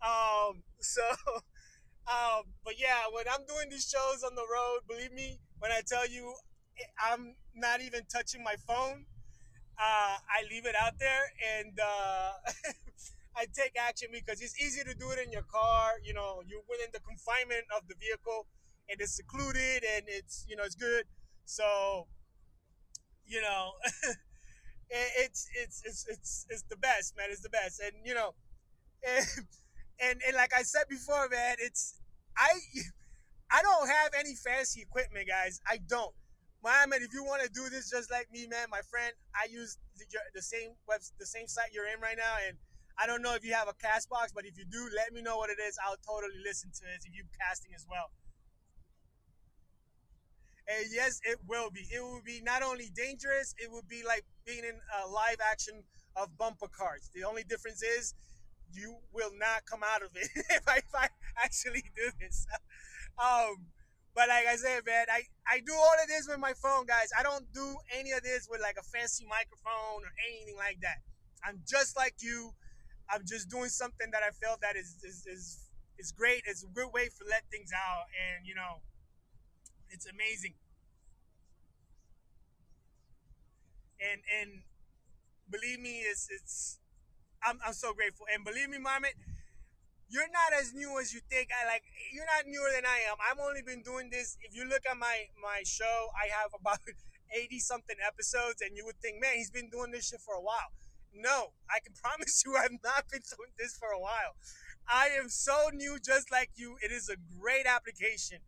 Um, 0.00 0.64
so, 0.80 1.04
um, 2.08 2.56
but 2.64 2.80
yeah, 2.80 3.08
when 3.12 3.24
I'm 3.28 3.44
doing 3.44 3.68
these 3.68 3.88
shows 3.88 4.24
on 4.24 4.34
the 4.34 4.44
road, 4.48 4.88
believe 4.88 5.12
me, 5.12 5.40
when 5.58 5.70
I 5.70 5.80
tell 5.86 6.08
you 6.08 6.34
I'm 7.00 7.34
not 7.54 7.80
even 7.80 8.02
touching 8.12 8.42
my 8.42 8.56
phone, 8.66 9.06
uh, 9.78 10.16
I 10.18 10.42
leave 10.50 10.66
it 10.66 10.74
out 10.74 10.98
there 10.98 11.24
and 11.58 11.78
uh, 11.80 12.32
I 13.36 13.46
take 13.54 13.76
action 13.78 14.08
because 14.12 14.40
it's 14.40 14.60
easy 14.60 14.82
to 14.84 14.94
do 14.94 15.10
it 15.10 15.18
in 15.24 15.32
your 15.32 15.44
car. 15.44 15.92
You 16.02 16.14
know, 16.14 16.42
you're 16.46 16.64
within 16.68 16.88
the 16.92 17.00
confinement 17.00 17.64
of 17.76 17.86
the 17.88 17.94
vehicle 18.00 18.46
and 18.88 19.00
it's 19.00 19.16
secluded 19.16 19.84
and 19.84 20.04
it's, 20.08 20.46
you 20.48 20.56
know, 20.56 20.64
it's 20.64 20.76
good. 20.76 21.04
So 21.44 22.06
you 23.26 23.40
know, 23.42 23.72
it's, 24.90 25.48
it's 25.60 25.82
it's 25.84 26.06
it's 26.08 26.46
it's 26.48 26.62
the 26.70 26.76
best, 26.76 27.16
man. 27.16 27.26
It's 27.30 27.42
the 27.42 27.50
best, 27.50 27.80
and 27.80 27.92
you 28.04 28.14
know, 28.14 28.34
and, 29.06 29.26
and 30.00 30.20
and 30.26 30.36
like 30.36 30.52
I 30.56 30.62
said 30.62 30.84
before, 30.88 31.28
man, 31.28 31.56
it's 31.58 32.00
I 32.36 32.50
I 33.50 33.62
don't 33.62 33.88
have 33.88 34.12
any 34.18 34.34
fancy 34.34 34.82
equipment, 34.82 35.28
guys. 35.28 35.60
I 35.68 35.78
don't. 35.88 36.12
Mohammed, 36.66 37.06
if 37.06 37.14
you 37.14 37.22
want 37.22 37.46
to 37.46 37.50
do 37.54 37.70
this 37.70 37.88
just 37.88 38.10
like 38.10 38.26
me, 38.34 38.50
man, 38.50 38.66
my 38.74 38.82
friend, 38.90 39.14
I 39.38 39.46
use 39.46 39.78
the, 39.94 40.04
the 40.34 40.42
same 40.42 40.74
web, 40.90 40.98
the 41.22 41.24
same 41.24 41.46
site 41.46 41.70
you're 41.70 41.86
in 41.86 42.02
right 42.02 42.18
now, 42.18 42.42
and 42.42 42.58
I 42.98 43.06
don't 43.06 43.22
know 43.22 43.38
if 43.38 43.46
you 43.46 43.54
have 43.54 43.68
a 43.70 43.78
Castbox, 43.78 44.34
but 44.34 44.42
if 44.44 44.58
you 44.58 44.64
do, 44.66 44.82
let 44.96 45.14
me 45.14 45.22
know 45.22 45.36
what 45.36 45.48
it 45.48 45.62
is. 45.62 45.78
I'll 45.86 46.02
totally 46.02 46.42
listen 46.42 46.74
to 46.74 46.84
it 46.90 47.06
if 47.06 47.14
you're 47.14 47.30
casting 47.38 47.70
as 47.70 47.86
well. 47.88 48.10
And 50.66 50.90
yes, 50.90 51.20
it 51.22 51.38
will 51.46 51.70
be. 51.70 51.86
It 51.86 52.02
will 52.02 52.26
be 52.26 52.42
not 52.42 52.64
only 52.64 52.90
dangerous, 52.96 53.54
it 53.62 53.70
will 53.70 53.86
be 53.86 54.02
like 54.02 54.24
being 54.44 54.66
in 54.66 54.74
a 54.74 55.06
live 55.06 55.38
action 55.38 55.84
of 56.16 56.36
bumper 56.36 56.66
cars. 56.66 57.10
The 57.14 57.22
only 57.22 57.44
difference 57.44 57.84
is 57.84 58.14
you 58.72 58.96
will 59.14 59.30
not 59.38 59.70
come 59.70 59.86
out 59.86 60.02
of 60.02 60.10
it 60.16 60.28
if, 60.34 60.66
I, 60.66 60.78
if 60.78 60.94
I 60.94 61.06
actually 61.38 61.84
do 61.94 62.10
this. 62.18 62.44
um, 63.22 63.70
but 64.16 64.28
like 64.32 64.48
I 64.48 64.56
said, 64.56 64.80
man, 64.86 65.04
I, 65.12 65.28
I 65.46 65.60
do 65.60 65.74
all 65.76 65.96
of 66.02 66.08
this 66.08 66.26
with 66.26 66.40
my 66.40 66.54
phone, 66.56 66.86
guys. 66.86 67.12
I 67.12 67.22
don't 67.22 67.44
do 67.52 67.76
any 67.92 68.12
of 68.12 68.22
this 68.24 68.48
with 68.50 68.62
like 68.62 68.76
a 68.80 68.82
fancy 68.82 69.26
microphone 69.28 70.00
or 70.00 70.12
anything 70.26 70.56
like 70.56 70.80
that. 70.80 71.04
I'm 71.44 71.60
just 71.68 71.96
like 71.98 72.16
you. 72.20 72.50
I'm 73.12 73.22
just 73.28 73.50
doing 73.50 73.68
something 73.68 74.08
that 74.12 74.22
I 74.24 74.32
felt 74.32 74.62
that 74.62 74.74
is 74.74 74.96
is 75.04 75.26
is, 75.28 75.68
is 75.98 76.12
great. 76.12 76.42
It's 76.48 76.64
a 76.64 76.72
good 76.72 76.88
way 76.94 77.04
to 77.12 77.22
let 77.28 77.44
things 77.52 77.70
out, 77.76 78.08
and 78.16 78.46
you 78.48 78.54
know, 78.56 78.80
it's 79.90 80.06
amazing. 80.08 80.54
And 84.00 84.20
and 84.40 84.62
believe 85.52 85.78
me, 85.78 86.00
it's 86.08 86.26
it's 86.32 86.78
I'm 87.44 87.58
I'm 87.66 87.74
so 87.74 87.92
grateful. 87.92 88.26
And 88.32 88.44
believe 88.44 88.70
me, 88.70 88.78
Mohammed, 88.78 89.12
you're 90.08 90.30
not 90.30 90.54
as 90.58 90.72
new 90.72 90.98
as 91.00 91.12
you 91.12 91.20
think. 91.30 91.48
I 91.50 91.66
like 91.66 91.82
you're 92.12 92.26
not 92.26 92.46
newer 92.46 92.70
than 92.74 92.86
I 92.86 93.10
am. 93.10 93.16
I've 93.18 93.38
only 93.42 93.62
been 93.62 93.82
doing 93.82 94.10
this. 94.10 94.36
If 94.42 94.54
you 94.54 94.64
look 94.64 94.82
at 94.88 94.96
my 94.96 95.26
my 95.42 95.62
show, 95.64 96.08
I 96.14 96.30
have 96.30 96.50
about 96.58 96.78
80 97.34 97.58
something 97.58 97.96
episodes, 98.06 98.62
and 98.62 98.76
you 98.76 98.84
would 98.86 99.00
think, 99.02 99.20
man, 99.20 99.34
he's 99.34 99.50
been 99.50 99.68
doing 99.68 99.90
this 99.90 100.08
shit 100.08 100.20
for 100.20 100.34
a 100.34 100.40
while. 100.42 100.70
No, 101.12 101.52
I 101.68 101.80
can 101.80 101.94
promise 102.02 102.42
you 102.46 102.56
I've 102.56 102.78
not 102.84 103.10
been 103.10 103.22
doing 103.26 103.50
this 103.58 103.76
for 103.76 103.88
a 103.88 104.00
while. 104.00 104.38
I 104.88 105.08
am 105.18 105.28
so 105.28 105.70
new, 105.74 105.98
just 105.98 106.30
like 106.30 106.50
you. 106.54 106.76
It 106.82 106.92
is 106.92 107.08
a 107.08 107.16
great 107.40 107.66
application. 107.66 108.38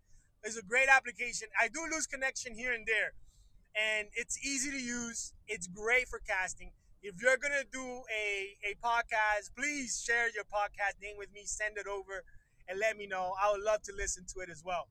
It's 0.45 0.57
a 0.57 0.63
great 0.63 0.89
application. 0.89 1.49
I 1.61 1.67
do 1.67 1.81
lose 1.91 2.07
connection 2.07 2.55
here 2.55 2.73
and 2.73 2.87
there, 2.87 3.15
and 3.75 4.09
it's 4.15 4.39
easy 4.47 4.71
to 4.71 4.79
use. 4.79 5.33
It's 5.49 5.67
great 5.67 6.07
for 6.07 6.21
casting. 6.21 6.71
If 7.03 7.23
you're 7.23 7.37
gonna 7.39 7.63
do 7.71 8.03
a, 8.11 8.57
a 8.67 8.75
podcast, 8.83 9.55
please 9.57 10.03
share 10.05 10.27
your 10.35 10.45
podcast 10.45 11.01
name 11.01 11.15
with 11.17 11.33
me. 11.33 11.43
Send 11.45 11.79
it 11.79 11.87
over 11.87 12.25
and 12.67 12.79
let 12.79 12.97
me 12.97 13.07
know. 13.07 13.35
I 13.41 13.53
would 13.53 13.63
love 13.63 13.83
to 13.83 13.93
listen 13.97 14.25
to 14.35 14.41
it 14.41 14.51
as 14.51 14.63
well. 14.65 14.89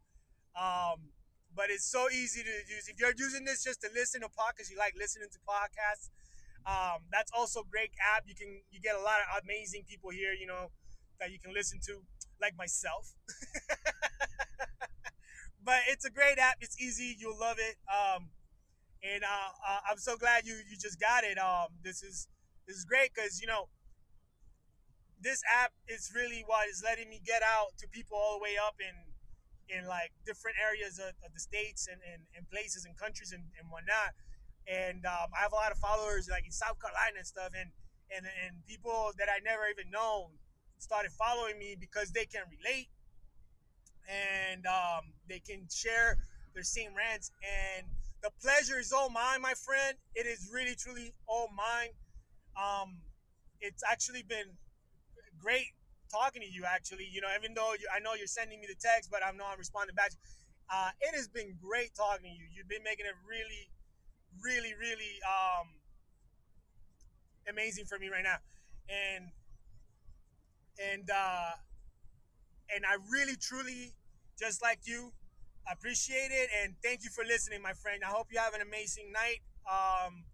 Um, 0.56 1.12
but 1.56 1.65
it's 1.70 1.86
so 1.86 2.10
easy 2.10 2.43
to 2.43 2.56
use. 2.72 2.88
If 2.88 3.00
you're 3.00 3.13
using 3.17 3.43
this 3.43 3.63
just 3.63 3.82
to 3.82 3.89
listen 3.93 4.22
to 4.22 4.28
podcasts, 4.28 4.72
you 4.72 4.78
like 4.78 4.93
listening 4.98 5.28
to 5.32 5.39
podcasts. 5.43 6.10
Um, 6.65 7.04
that's 7.12 7.32
also 7.36 7.62
a 7.62 7.67
great 7.70 7.91
app. 8.15 8.24
You 8.26 8.36
can 8.36 8.62
you 8.72 8.80
get 8.80 8.96
a 8.96 9.04
lot 9.04 9.20
of 9.20 9.43
amazing 9.43 9.84
people 9.88 10.10
here. 10.10 10.32
You 10.32 10.48
know 10.48 10.72
that 11.20 11.32
you 11.32 11.39
can 11.39 11.54
listen 11.54 11.80
to, 11.88 12.04
like 12.41 12.56
myself. 12.58 13.13
but 15.63 15.80
it's 15.89 16.06
a 16.06 16.10
great 16.10 16.38
app. 16.38 16.58
It's 16.62 16.80
easy. 16.80 17.15
You'll 17.20 17.39
love 17.39 17.58
it. 17.60 17.76
Um, 17.91 18.30
and 19.04 19.24
uh, 19.24 19.52
uh, 19.68 19.80
I'm 19.90 19.98
so 19.98 20.18
glad 20.18 20.46
you 20.46 20.56
you 20.70 20.78
just 20.78 21.00
got 21.00 21.24
it. 21.24 21.38
Um, 21.38 21.78
this 21.84 22.04
is 22.04 22.28
this 22.68 22.78
is 22.78 22.86
great 22.86 23.14
because 23.14 23.42
you 23.42 23.48
know 23.48 23.70
this 25.22 25.42
app 25.50 25.74
is 25.88 26.12
really 26.16 26.44
what 26.46 26.70
is 26.70 26.84
letting 26.86 27.10
me 27.10 27.22
get 27.26 27.42
out 27.42 27.74
to 27.80 27.88
people 27.90 28.18
all 28.18 28.38
the 28.38 28.44
way 28.44 28.56
up 28.58 28.76
in 28.80 28.94
in 29.70 29.88
like 29.88 30.12
different 30.26 30.56
areas 30.64 30.98
of, 31.00 31.12
of 31.28 31.34
the 31.34 31.44
states 31.44 31.92
and, 31.92 32.00
and, 32.08 32.24
and, 32.40 32.48
places 32.48 32.86
and 32.88 32.96
countries 32.96 33.36
and, 33.36 33.44
and 33.60 33.68
whatnot. 33.68 34.16
And 34.64 35.04
um, 35.04 35.28
I 35.36 35.44
have 35.44 35.52
a 35.52 35.60
lot 35.60 35.74
of 35.74 35.78
followers 35.78 36.32
like 36.32 36.46
in 36.46 36.56
South 36.56 36.80
Carolina 36.80 37.20
and 37.20 37.28
stuff, 37.28 37.52
and 37.52 37.72
and 38.16 38.26
and 38.26 38.64
people 38.68 39.12
that 39.18 39.28
I 39.28 39.44
never 39.44 39.68
even 39.68 39.92
known 39.92 40.40
started 40.80 41.12
following 41.12 41.58
me 41.60 41.76
because 41.80 42.12
they 42.12 42.26
can 42.26 42.44
relate 42.48 42.88
and 44.08 44.66
um, 44.66 45.12
they 45.28 45.40
can 45.40 45.68
share 45.68 46.18
their 46.54 46.64
same 46.64 46.96
rants 46.96 47.32
and 47.44 47.88
the 48.23 48.32
pleasure 48.41 48.80
is 48.80 48.91
all 48.91 49.10
mine, 49.10 49.41
my 49.41 49.53
friend. 49.53 49.97
It 50.15 50.25
is 50.25 50.49
really, 50.51 50.75
truly 50.75 51.13
all 51.27 51.49
mine. 51.56 51.93
Um, 52.58 52.97
it's 53.62 53.84
actually 53.89 54.23
been 54.23 54.58
great 55.39 55.73
talking 56.12 56.41
to 56.41 56.47
you. 56.49 56.63
Actually, 56.65 57.08
you 57.12 57.21
know, 57.21 57.27
even 57.38 57.53
though 57.53 57.73
you, 57.73 57.88
I 57.93 57.99
know 57.99 58.13
you're 58.13 58.27
sending 58.27 58.60
me 58.60 58.67
the 58.67 58.80
text, 58.80 59.10
but 59.12 59.21
I 59.23 59.27
know 59.32 59.45
I'm 59.45 59.58
not 59.58 59.58
responding 59.58 59.95
back. 59.95 60.12
Uh, 60.69 60.89
it 61.01 61.15
has 61.15 61.27
been 61.27 61.56
great 61.62 61.95
talking 61.95 62.27
to 62.27 62.34
you. 62.34 62.45
You've 62.53 62.67
been 62.67 62.84
making 62.84 63.06
it 63.06 63.15
really, 63.23 63.69
really, 64.43 64.73
really 64.75 65.15
um, 65.23 65.67
amazing 67.49 67.86
for 67.86 67.97
me 67.99 68.10
right 68.10 68.23
now, 68.23 68.38
and 68.89 69.32
and 70.82 71.10
uh, 71.10 71.51
and 72.75 72.84
I 72.86 72.97
really, 73.12 73.36
truly, 73.36 73.93
just 74.38 74.62
like 74.62 74.80
you, 74.84 75.13
appreciate 75.71 76.32
it 76.32 76.49
and 76.63 76.75
thank 76.84 77.03
you 77.03 77.10
for 77.10 77.23
listening, 77.25 77.62
my 77.62 77.73
friend. 77.73 78.01
I 78.03 78.10
hope 78.10 78.27
you 78.32 78.39
have 78.39 78.53
an 78.53 78.62
amazing 78.62 79.12
night. 79.12 79.41
Um, 79.69 80.25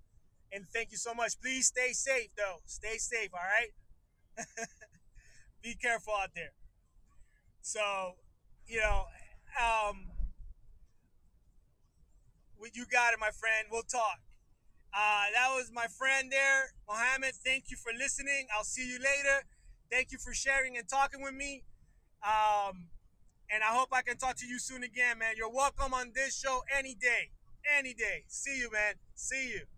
And 0.53 0.65
thank 0.69 0.91
you 0.91 0.97
so 0.97 1.13
much. 1.13 1.41
Please 1.41 1.67
stay 1.67 1.93
safe, 1.93 2.29
though. 2.37 2.61
Stay 2.65 2.97
safe, 2.97 3.31
all 3.33 3.41
right? 3.43 3.73
Be 5.63 5.75
careful 5.75 6.13
out 6.13 6.31
there. 6.35 6.51
So, 7.61 8.15
you 8.67 8.79
know, 8.81 9.05
um, 9.59 10.07
you 12.73 12.85
got 12.91 13.13
it, 13.13 13.19
my 13.19 13.29
friend. 13.31 13.67
We'll 13.71 13.83
talk. 13.83 14.19
Uh, 14.93 15.25
that 15.35 15.49
was 15.55 15.71
my 15.73 15.87
friend 15.87 16.31
there, 16.31 16.73
Mohammed. 16.87 17.35
Thank 17.35 17.65
you 17.71 17.77
for 17.77 17.91
listening. 17.97 18.47
I'll 18.55 18.63
see 18.65 18.87
you 18.87 18.99
later. 18.99 19.45
Thank 19.91 20.11
you 20.11 20.17
for 20.17 20.33
sharing 20.33 20.77
and 20.77 20.87
talking 20.87 21.21
with 21.21 21.33
me. 21.35 21.63
Um, 22.23 22.87
and 23.53 23.61
I 23.61 23.69
hope 23.69 23.89
I 23.93 24.01
can 24.01 24.17
talk 24.17 24.35
to 24.41 24.47
you 24.47 24.57
soon 24.57 24.81
again, 24.81 25.21
man. 25.21 25.37
You're 25.37 25.53
welcome 25.53 25.93
on 25.93 26.09
this 26.17 26.33
show 26.33 26.65
any 26.73 26.95
day. 26.97 27.29
Any 27.77 27.93
day. 27.93 28.25
See 28.25 28.57
you, 28.57 28.71
man. 28.73 28.97
See 29.13 29.53
you. 29.53 29.69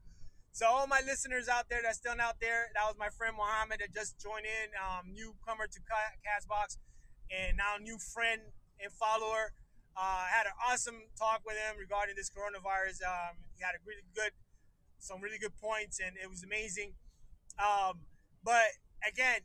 So 0.54 0.66
all 0.66 0.88
my 0.88 1.04
listeners 1.04 1.52
out 1.52 1.68
there 1.68 1.84
that's 1.84 2.00
still 2.00 2.16
out 2.16 2.40
there, 2.40 2.72
that 2.72 2.88
was 2.88 2.96
my 2.98 3.12
friend 3.12 3.36
Mohammed 3.36 3.84
that 3.84 3.92
just 3.92 4.16
joined 4.16 4.48
in, 4.48 4.72
um, 4.80 5.12
newcomer 5.12 5.68
to 5.68 5.80
Castbox, 6.24 6.80
and 7.28 7.60
now 7.60 7.76
new 7.76 8.00
friend 8.00 8.40
and 8.80 8.88
follower. 8.96 9.52
Uh, 9.92 10.24
I 10.24 10.32
had 10.32 10.48
an 10.48 10.56
awesome 10.72 11.12
talk 11.20 11.44
with 11.44 11.60
him 11.60 11.76
regarding 11.76 12.16
this 12.16 12.32
coronavirus. 12.32 13.04
Um, 13.04 13.44
he 13.60 13.64
had 13.64 13.76
a 13.76 13.84
really 13.84 14.08
good, 14.16 14.32
some 15.04 15.20
really 15.20 15.38
good 15.38 15.56
points, 15.60 16.00
and 16.00 16.16
it 16.16 16.32
was 16.32 16.48
amazing. 16.48 16.96
Um, 17.60 18.08
but 18.40 18.80
again, 19.04 19.44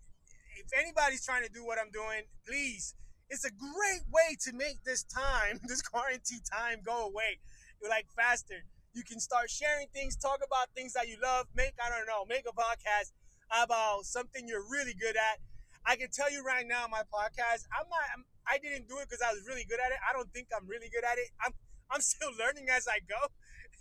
if 0.55 0.71
anybody's 0.79 1.27
trying 1.27 1.43
to 1.43 1.51
do 1.51 1.67
what 1.67 1.83
I'm 1.83 1.91
doing, 1.91 2.31
please, 2.47 2.95
it's 3.31 3.45
a 3.45 3.51
great 3.51 4.05
way 4.13 4.37
to 4.43 4.53
make 4.53 4.83
this 4.85 5.05
time, 5.05 5.61
this 5.69 5.83
quarantine 5.83 6.43
time, 6.51 6.81
go 6.85 7.07
away. 7.07 7.39
You're 7.81 7.91
like 7.91 8.07
faster 8.15 8.65
you 8.93 9.03
can 9.05 9.21
start 9.21 9.51
sharing 9.51 9.87
things, 9.95 10.17
talk 10.17 10.41
about 10.45 10.69
things 10.75 10.93
that 10.95 11.09
you 11.09 11.17
love, 11.23 11.47
make, 11.55 11.75
I 11.79 11.89
don't 11.91 12.07
know, 12.07 12.27
make 12.27 12.45
a 12.49 12.55
podcast 12.55 13.15
about 13.51 14.05
something 14.05 14.47
you're 14.49 14.67
really 14.67 14.95
good 14.95 15.17
at. 15.17 15.39
I 15.87 15.97
can 15.97 16.09
tell 16.13 16.31
you 16.31 16.43
right 16.43 16.67
now, 16.67 16.87
my 16.91 17.03
podcast, 17.09 17.67
I'm 17.71 17.87
not, 17.89 18.05
I'm, 18.15 18.25
I 18.47 18.59
didn't 18.59 18.89
do 18.89 18.99
it 18.99 19.09
because 19.09 19.23
I 19.23 19.33
was 19.33 19.47
really 19.47 19.65
good 19.65 19.79
at 19.81 19.93
it. 19.93 19.99
I 20.03 20.13
don't 20.13 20.31
think 20.35 20.49
I'm 20.55 20.67
really 20.67 20.91
good 20.91 21.05
at 21.05 21.19
it. 21.19 21.31
I'm, 21.45 21.53
I'm 21.91 22.01
still 22.15 22.31
learning 22.39 22.67
as 22.71 22.87
I 22.89 22.99
go. 23.07 23.31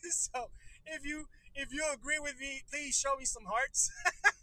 so 0.09 0.53
if 0.85 1.05
you, 1.05 1.25
if 1.55 1.73
you 1.73 1.83
agree 1.93 2.19
with 2.19 2.38
me, 2.39 2.62
please 2.69 2.95
show 2.95 3.17
me 3.17 3.25
some 3.25 3.45
hearts. 3.49 3.91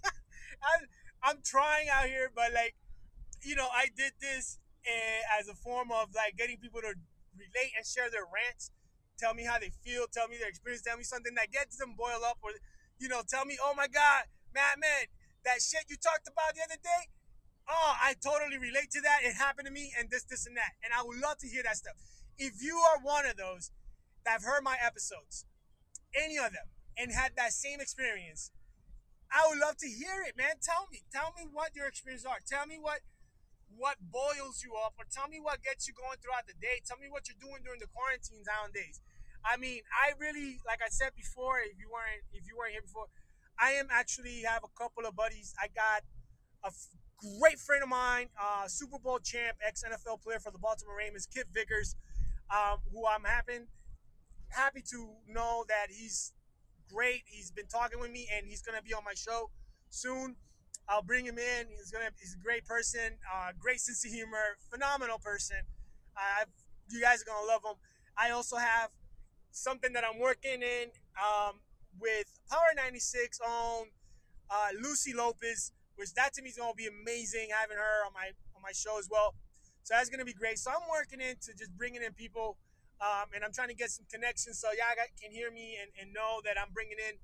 I'm, 0.05 0.83
I'm 1.23 1.39
trying 1.45 1.89
out 1.89 2.07
here, 2.07 2.31
but 2.35 2.53
like, 2.53 2.75
you 3.43 3.55
know, 3.55 3.69
I 3.73 3.87
did 3.97 4.13
this 4.21 4.59
uh, 4.87 5.41
as 5.41 5.49
a 5.49 5.55
form 5.55 5.91
of 5.91 6.15
like 6.15 6.37
getting 6.37 6.57
people 6.57 6.81
to 6.81 6.95
relate 7.37 7.73
and 7.77 7.85
share 7.85 8.11
their 8.11 8.25
rants 8.25 8.71
tell 9.19 9.35
me 9.35 9.45
how 9.45 9.59
they 9.59 9.73
feel, 9.83 10.07
tell 10.13 10.29
me 10.29 10.37
their 10.39 10.49
experience, 10.49 10.83
tell 10.85 10.97
me 10.97 11.05
something 11.05 11.35
that 11.35 11.51
gets 11.51 11.77
them 11.77 11.95
boil 11.97 12.25
up, 12.25 12.39
or 12.43 12.51
you 13.01 13.09
know, 13.09 13.23
tell 13.27 13.45
me, 13.45 13.59
oh 13.61 13.75
my 13.77 13.89
God, 13.89 14.29
Matt, 14.55 14.79
man, 14.81 15.09
that 15.45 15.61
shit 15.61 15.85
you 15.89 15.97
talked 15.97 16.29
about 16.29 16.55
the 16.55 16.63
other 16.65 16.81
day, 16.81 17.13
oh, 17.69 17.93
I 18.01 18.15
totally 18.23 18.59
relate 18.59 18.91
to 18.93 19.01
that. 19.03 19.21
It 19.25 19.35
happened 19.35 19.67
to 19.67 19.73
me, 19.73 19.93
and 19.99 20.09
this, 20.11 20.25
this, 20.25 20.47
and 20.47 20.57
that. 20.57 20.77
And 20.85 20.93
I 20.95 21.03
would 21.03 21.19
love 21.19 21.39
to 21.39 21.49
hear 21.49 21.63
that 21.65 21.77
stuff. 21.77 21.97
If 22.39 22.63
you 22.63 22.77
are 22.77 23.01
one 23.03 23.27
of 23.27 23.37
those 23.37 23.71
that 24.25 24.41
have 24.41 24.45
heard 24.45 24.63
my 24.63 24.77
episodes, 24.81 25.45
any 26.15 26.37
of 26.37 26.53
them, 26.53 26.69
and 26.97 27.13
had 27.13 27.33
that 27.37 27.53
same 27.53 27.81
experience, 27.81 28.51
I 29.29 29.45
would 29.49 29.59
love 29.59 29.77
to 29.79 29.89
hear 29.89 30.25
it, 30.27 30.37
man. 30.37 30.57
Tell 30.63 30.87
me, 30.91 31.03
tell 31.13 31.35
me 31.37 31.45
what 31.51 31.75
your 31.75 31.87
experiences 31.87 32.25
are. 32.25 32.39
Tell 32.47 32.67
me 32.67 32.79
what 32.81 33.01
what 33.69 33.99
boils 34.01 34.63
you 34.63 34.75
up, 34.79 34.95
or 34.99 35.05
tell 35.11 35.29
me 35.29 35.39
what 35.43 35.63
gets 35.63 35.87
you 35.87 35.95
going 35.95 36.19
throughout 36.23 36.47
the 36.47 36.57
day. 36.59 36.81
Tell 36.87 36.99
me 36.99 37.11
what 37.11 37.27
you're 37.29 37.41
doing 37.41 37.63
during 37.67 37.81
the 37.81 37.91
quarantine 37.91 38.47
nowadays. 38.47 39.03
I 39.45 39.57
mean, 39.57 39.83
I 39.95 40.15
really, 40.19 40.59
like 40.67 40.81
I 40.83 40.91
said 40.91 41.15
before, 41.15 41.63
if 41.63 41.79
you 41.79 41.87
weren't 41.91 42.23
if 42.33 42.47
you 42.47 42.57
weren't 42.59 42.73
here 42.73 42.83
before, 42.83 43.07
I 43.59 43.79
am 43.79 43.89
actually 43.91 44.43
have 44.43 44.63
a 44.67 44.73
couple 44.75 45.07
of 45.07 45.15
buddies. 45.15 45.55
I 45.59 45.69
got 45.71 46.03
a 46.65 46.71
f- 46.75 46.95
great 47.19 47.59
friend 47.59 47.83
of 47.83 47.89
mine, 47.89 48.29
uh, 48.35 48.67
Super 48.67 48.99
Bowl 48.99 49.19
champ, 49.19 49.59
ex 49.63 49.83
NFL 49.87 50.23
player 50.23 50.41
for 50.41 50.51
the 50.51 50.59
Baltimore 50.59 50.99
Ravens, 50.99 51.27
Kip 51.27 51.47
Vickers, 51.55 51.95
um, 52.51 52.83
who 52.91 53.07
I'm 53.07 53.25
happy 53.25 53.67
happy 54.51 54.83
to 54.91 55.11
know 55.29 55.65
that 55.69 55.89
he's 55.91 56.33
great. 56.93 57.23
He's 57.27 57.51
been 57.51 57.67
talking 57.67 58.01
with 58.01 58.11
me, 58.11 58.29
and 58.35 58.47
he's 58.47 58.63
gonna 58.63 58.83
be 58.83 58.95
on 58.95 59.05
my 59.05 59.15
show 59.15 59.51
soon. 59.91 60.37
I'll 60.89 61.03
bring 61.03 61.25
him 61.25 61.39
in. 61.39 61.67
He's 61.69 61.91
gonna. 61.91 62.11
He's 62.19 62.35
a 62.35 62.43
great 62.43 62.65
person. 62.65 63.19
Uh, 63.27 63.51
great 63.59 63.81
sense 63.81 64.05
of 64.05 64.13
humor. 64.13 64.57
Phenomenal 64.71 65.19
person. 65.19 65.59
Uh, 66.17 66.45
you 66.89 67.01
guys 67.01 67.23
are 67.23 67.27
gonna 67.27 67.47
love 67.47 67.63
him. 67.65 67.77
I 68.17 68.31
also 68.31 68.57
have 68.57 68.91
something 69.51 69.93
that 69.95 70.05
I'm 70.05 70.21
working 70.21 70.63
in 70.63 70.93
um, 71.19 71.61
with 71.99 72.27
Power 72.51 72.71
96 72.77 73.41
on 73.41 73.87
uh, 74.51 74.69
Lucy 74.81 75.13
Lopez, 75.13 75.73
which 75.97 76.15
that 76.15 76.33
to 76.35 76.43
me 76.43 76.51
is 76.51 76.57
gonna 76.57 76.75
be 76.75 76.87
amazing 76.87 77.49
having 77.51 77.77
her 77.77 78.07
on 78.07 78.13
my 78.15 78.31
on 78.55 78.63
my 78.63 78.73
show 78.73 78.99
as 78.99 79.09
well. 79.11 79.35
So 79.83 79.95
that's 79.95 80.09
gonna 80.09 80.25
be 80.25 80.35
great. 80.35 80.59
So 80.59 80.71
I'm 80.71 80.87
working 80.91 81.21
into 81.21 81.51
just 81.59 81.77
bringing 81.77 82.03
in 82.03 82.13
people, 82.15 82.59
um, 83.01 83.35
and 83.35 83.43
I'm 83.45 83.53
trying 83.53 83.69
to 83.69 83.79
get 83.79 83.91
some 83.91 84.07
connections 84.11 84.59
so 84.61 84.69
y'all 84.71 84.95
can 85.21 85.33
hear 85.33 85.51
me 85.51 85.79
and, 85.83 85.91
and 86.01 86.15
know 86.15 86.41
that 86.45 86.55
I'm 86.59 86.71
bringing 86.73 86.99
in 86.99 87.19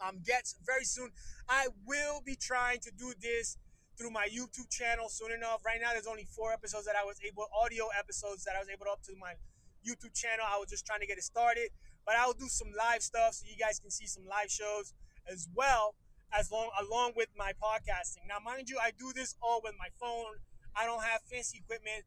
um, 0.00 0.20
guests 0.24 0.56
very 0.64 0.84
soon. 0.84 1.10
I 1.48 1.68
will 1.86 2.20
be 2.24 2.36
trying 2.36 2.80
to 2.80 2.90
do 2.98 3.12
this 3.20 3.56
through 3.98 4.10
my 4.10 4.28
YouTube 4.30 4.70
channel 4.70 5.08
soon 5.08 5.32
enough. 5.32 5.64
Right 5.66 5.80
now, 5.82 5.90
there's 5.92 6.06
only 6.06 6.26
four 6.30 6.52
episodes 6.52 6.86
that 6.86 6.94
I 6.94 7.04
was 7.04 7.18
able, 7.26 7.46
audio 7.50 7.86
episodes 7.98 8.44
that 8.44 8.54
I 8.54 8.60
was 8.60 8.68
able 8.70 8.86
to 8.86 8.92
up 8.92 9.02
to 9.10 9.12
my 9.18 9.34
YouTube 9.82 10.14
channel. 10.14 10.46
I 10.46 10.58
was 10.58 10.70
just 10.70 10.86
trying 10.86 11.00
to 11.00 11.06
get 11.06 11.18
it 11.18 11.24
started, 11.24 11.70
but 12.06 12.14
I 12.14 12.26
will 12.26 12.38
do 12.38 12.48
some 12.48 12.68
live 12.78 13.02
stuff 13.02 13.34
so 13.34 13.46
you 13.48 13.58
guys 13.58 13.80
can 13.80 13.90
see 13.90 14.06
some 14.06 14.24
live 14.26 14.50
shows 14.50 14.94
as 15.30 15.48
well 15.54 15.94
as 16.32 16.52
long 16.52 16.70
along 16.78 17.12
with 17.16 17.28
my 17.36 17.52
podcasting. 17.62 18.28
Now, 18.28 18.38
mind 18.44 18.68
you, 18.68 18.78
I 18.80 18.92
do 18.96 19.12
this 19.14 19.34
all 19.42 19.60
with 19.64 19.74
my 19.78 19.88
phone. 19.98 20.38
I 20.76 20.86
don't 20.86 21.02
have 21.02 21.22
fancy 21.22 21.58
equipment 21.58 22.04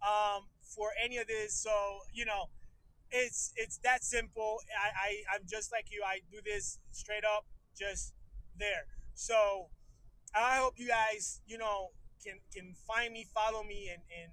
um, 0.00 0.46
for 0.62 0.90
any 1.02 1.18
of 1.18 1.26
this, 1.26 1.54
so 1.54 1.70
you 2.12 2.24
know, 2.24 2.48
it's 3.10 3.52
it's 3.56 3.78
that 3.78 4.04
simple. 4.04 4.58
I, 4.74 4.88
I 4.88 5.36
I'm 5.36 5.42
just 5.48 5.72
like 5.72 5.86
you. 5.90 6.02
I 6.04 6.20
do 6.30 6.38
this 6.44 6.78
straight 6.92 7.24
up, 7.24 7.44
just 7.78 8.14
there. 8.58 8.86
So 9.14 9.68
I 10.34 10.58
hope 10.58 10.74
you 10.76 10.88
guys, 10.88 11.40
you 11.46 11.58
know, 11.58 11.90
can 12.24 12.40
can 12.54 12.74
find 12.86 13.12
me, 13.12 13.26
follow 13.32 13.62
me, 13.62 13.90
and 13.92 14.02
and 14.10 14.32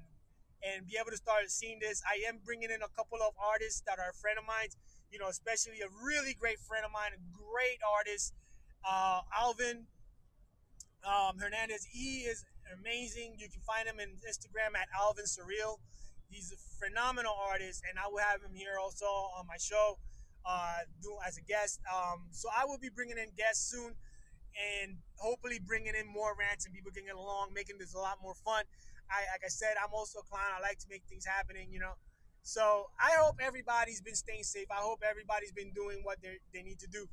and 0.63 0.88
be 0.88 0.97
able 0.99 1.12
to 1.12 1.17
start 1.17 1.49
seeing 1.49 1.79
this. 1.79 2.01
I 2.07 2.27
am 2.27 2.39
bringing 2.43 2.71
in 2.71 2.81
a 2.81 2.91
couple 2.95 3.19
of 3.21 3.33
artists 3.38 3.83
that 3.86 3.99
are 3.99 4.09
a 4.09 4.17
friend 4.17 4.38
of 4.38 4.45
mine. 4.45 4.69
You 5.12 5.19
know, 5.19 5.29
especially 5.29 5.77
a 5.86 5.91
really 6.01 6.33
great 6.33 6.57
friend 6.57 6.83
of 6.83 6.91
mine, 6.91 7.13
a 7.13 7.21
great 7.29 7.77
artist, 7.86 8.33
uh, 8.81 9.21
Alvin 9.29 9.86
um, 11.05 11.38
Hernandez. 11.38 11.86
He 11.86 12.25
is 12.25 12.43
amazing. 12.79 13.36
You 13.38 13.47
can 13.49 13.62
find 13.62 13.88
him 13.88 13.99
in 13.99 14.17
Instagram 14.25 14.73
at 14.73 14.88
Alvin 14.97 15.25
Surreal. 15.25 15.77
He's 16.34 16.52
a 16.52 16.58
phenomenal 16.82 17.38
artist, 17.38 17.86
and 17.86 18.02
I 18.02 18.10
will 18.10 18.26
have 18.26 18.41
him 18.41 18.58
here 18.58 18.82
also 18.82 19.06
on 19.38 19.46
my 19.46 19.62
show, 19.62 20.02
uh, 20.46 20.82
do 21.02 21.13
as 21.22 21.38
a 21.38 21.46
guest. 21.46 21.80
Um, 21.86 22.26
so 22.32 22.50
I 22.50 22.65
will 22.65 22.82
be 22.82 22.89
bringing 22.89 23.22
in 23.22 23.30
guests 23.38 23.69
soon, 23.69 23.93
and 24.58 24.98
hopefully 25.22 25.62
bringing 25.62 25.93
in 25.93 26.10
more 26.10 26.34
rants 26.34 26.65
and 26.65 26.74
people 26.74 26.91
can 26.91 27.06
get 27.06 27.13
along, 27.15 27.54
making 27.54 27.78
this 27.78 27.93
a 27.93 28.02
lot 28.02 28.17
more 28.22 28.34
fun. 28.34 28.65
I, 29.13 29.30
like 29.30 29.46
I 29.46 29.54
said, 29.54 29.78
I'm 29.78 29.93
also 29.93 30.19
a 30.19 30.26
clown. 30.26 30.50
I 30.58 30.62
like 30.62 30.80
to 30.80 30.89
make 30.89 31.04
things 31.06 31.26
happening, 31.26 31.69
you 31.69 31.80
know. 31.80 31.93
So 32.41 32.89
I 32.98 33.13
hope 33.22 33.38
everybody's 33.39 34.02
been 34.02 34.15
staying 34.15 34.43
safe. 34.43 34.67
I 34.74 34.82
hope 34.82 35.06
everybody's 35.06 35.54
been 35.54 35.72
doing 35.72 36.02
what 36.02 36.17
they 36.22 36.41
they 36.54 36.63
need 36.63 36.80
to 36.80 36.88
do. 36.88 37.06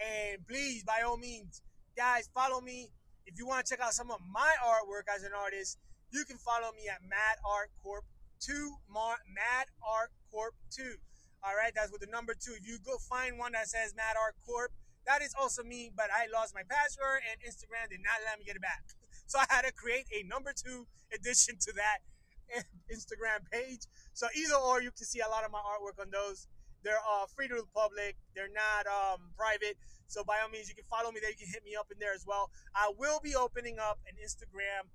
And 0.00 0.40
please, 0.48 0.82
by 0.82 1.04
all 1.04 1.16
means, 1.16 1.60
guys, 1.96 2.28
follow 2.32 2.60
me. 2.60 2.88
If 3.26 3.38
you 3.38 3.46
want 3.46 3.64
to 3.64 3.70
check 3.70 3.84
out 3.84 3.92
some 3.92 4.10
of 4.10 4.18
my 4.32 4.50
artwork 4.64 5.06
as 5.14 5.22
an 5.22 5.30
artist, 5.36 5.78
you 6.10 6.24
can 6.24 6.36
follow 6.38 6.72
me 6.72 6.88
at 6.88 6.98
Mad 7.06 7.36
Art 7.46 7.70
Corp 7.82 8.04
2, 8.42 8.74
Mar- 8.90 9.22
Mad 9.30 9.70
Art 9.86 10.10
Corp 10.30 10.54
2. 10.74 10.98
All 11.42 11.58
right, 11.58 11.74
that's 11.74 11.90
with 11.90 12.02
the 12.02 12.10
number 12.10 12.38
two. 12.38 12.54
If 12.54 12.62
you 12.62 12.78
go 12.86 12.98
find 13.10 13.34
one 13.34 13.50
that 13.58 13.66
says 13.66 13.94
Mad 13.98 14.14
Art 14.14 14.38
Corp, 14.46 14.70
that 15.10 15.22
is 15.22 15.34
also 15.34 15.66
me, 15.66 15.90
but 15.90 16.06
I 16.14 16.30
lost 16.30 16.54
my 16.54 16.62
password 16.62 17.26
and 17.26 17.34
Instagram 17.42 17.90
did 17.90 17.98
not 17.98 18.22
let 18.22 18.38
me 18.38 18.44
get 18.46 18.56
it 18.56 18.62
back. 18.62 18.82
So 19.32 19.40
I 19.40 19.46
had 19.48 19.64
to 19.64 19.72
create 19.72 20.04
a 20.12 20.28
number 20.28 20.52
two 20.52 20.84
addition 21.08 21.56
to 21.56 21.72
that 21.80 22.04
Instagram 22.92 23.48
page. 23.48 23.88
So 24.12 24.28
either 24.36 24.60
or, 24.60 24.82
you 24.82 24.92
can 24.92 25.08
see 25.08 25.24
a 25.24 25.30
lot 25.30 25.40
of 25.40 25.50
my 25.50 25.62
artwork 25.64 25.96
on 25.96 26.12
those. 26.12 26.48
They're 26.84 27.00
uh, 27.00 27.24
free 27.32 27.48
to 27.48 27.54
the 27.54 27.70
public. 27.72 28.20
They're 28.36 28.52
not 28.52 28.84
um, 28.84 29.32
private. 29.32 29.80
So 30.06 30.20
by 30.20 30.36
all 30.44 30.50
means, 30.52 30.68
you 30.68 30.74
can 30.74 30.84
follow 30.84 31.08
me 31.08 31.24
there. 31.24 31.30
You 31.30 31.40
can 31.40 31.48
hit 31.48 31.64
me 31.64 31.72
up 31.80 31.88
in 31.88 31.96
there 31.96 32.12
as 32.12 32.28
well. 32.28 32.50
I 32.76 32.92
will 32.98 33.24
be 33.24 33.32
opening 33.32 33.78
up 33.80 34.04
an 34.04 34.20
Instagram 34.20 34.92